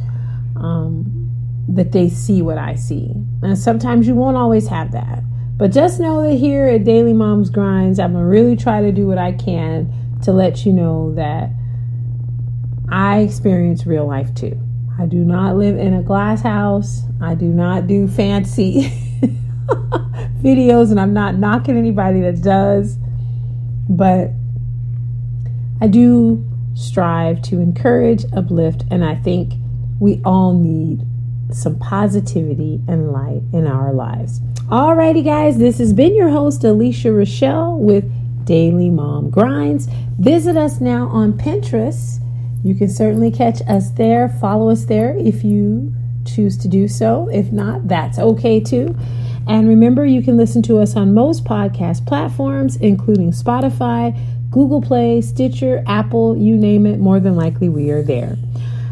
um, 0.56 1.30
that 1.70 1.92
they 1.92 2.10
see 2.10 2.42
what 2.42 2.58
I 2.58 2.76
see. 2.76 3.14
And 3.42 3.58
sometimes 3.58 4.08
you 4.08 4.16
won't 4.16 4.38
always 4.38 4.68
have 4.68 4.92
that. 4.94 5.24
But 5.58 5.72
just 5.72 6.00
know 6.00 6.22
that 6.24 6.36
here 6.36 6.66
at 6.68 6.84
Daily 6.84 7.14
Moms 7.14 7.50
Grinds, 7.50 8.00
I'm 8.00 8.14
to 8.14 8.20
really 8.20 8.56
try 8.56 8.82
to 8.82 8.92
do 8.92 9.08
what 9.08 9.18
I 9.18 9.32
can 9.32 9.92
to 10.24 10.32
let 10.32 10.66
you 10.66 10.74
know 10.74 11.14
that 11.16 11.50
I 12.90 13.20
experience 13.20 13.86
real 13.86 14.08
life 14.08 14.34
too. 14.34 14.60
I 15.00 15.06
do 15.06 15.18
not 15.18 15.58
live 15.58 15.78
in 15.78 15.94
a 15.94 16.02
glass 16.02 16.42
house. 16.42 17.04
I 17.22 17.36
do 17.36 17.46
not 17.46 17.88
do 17.88 18.08
fancy 18.08 18.90
videos, 20.42 20.90
and 20.92 21.00
I'm 21.00 21.14
not 21.14 21.36
knocking 21.36 21.78
anybody 21.78 22.22
that 22.22 22.42
does. 22.42 22.98
But 23.90 24.32
I 25.82 25.88
do 25.88 26.46
strive 26.76 27.42
to 27.44 27.60
encourage, 27.60 28.26
uplift, 28.34 28.84
and 28.92 29.04
I 29.04 29.16
think 29.16 29.54
we 30.00 30.22
all 30.24 30.54
need 30.54 31.06
some 31.52 31.80
positivity 31.80 32.82
and 32.88 33.12
light 33.12 33.42
in 33.54 33.68
our 33.68 33.94
lives. 33.94 34.42
Alrighty, 34.70 35.24
guys, 35.24 35.58
this 35.58 35.78
has 35.78 35.94
been 35.94 36.16
your 36.16 36.30
host, 36.30 36.64
Alicia 36.64 37.12
Rochelle, 37.12 37.78
with 37.78 38.06
Daily 38.46 38.90
Mom 38.90 39.30
Grinds. 39.30 39.88
Visit 40.20 40.58
us 40.58 40.82
now 40.82 41.08
on 41.08 41.34
Pinterest. 41.34 42.20
You 42.64 42.76
can 42.76 42.90
certainly 42.90 43.32
catch 43.32 43.62
us 43.68 43.92
there. 43.92 44.28
Follow 44.28 44.70
us 44.70 44.86
there 44.86 45.16
if 45.18 45.44
you 45.44 45.94
choose 46.26 46.58
to 46.58 46.68
do 46.68 46.88
so. 46.88 47.30
If 47.32 47.52
not, 47.52 47.88
that's 47.88 48.20
okay 48.20 48.60
too. 48.60 48.96
And 49.48 49.68
remember, 49.68 50.06
you 50.06 50.22
can 50.22 50.38
listen 50.38 50.62
to 50.64 50.80
us 50.80 50.96
on 50.96 51.14
most 51.14 51.46
podcast 51.46 52.06
platforms, 52.06 52.76
including 52.78 53.32
Spotify, 53.32 54.18
Google 54.52 54.82
Play, 54.82 55.22
Stitcher, 55.22 55.84
Apple, 55.88 56.38
you 56.38 56.58
name 56.58 56.86
it. 56.86 57.00
More 57.00 57.20
than 57.20 57.36
likely, 57.36 57.70
we 57.70 57.90
are 57.92 58.04
there. 58.04 58.38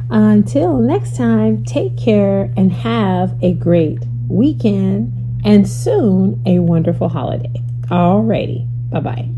Until 0.09 0.77
next 0.77 1.15
time, 1.15 1.63
take 1.65 1.97
care 1.97 2.53
and 2.55 2.71
have 2.71 3.37
a 3.43 3.53
great 3.53 3.99
weekend 4.27 5.11
and 5.43 5.67
soon 5.67 6.41
a 6.45 6.59
wonderful 6.59 7.09
holiday. 7.09 7.53
Alrighty, 7.89 8.67
bye 8.89 8.99
bye. 8.99 9.34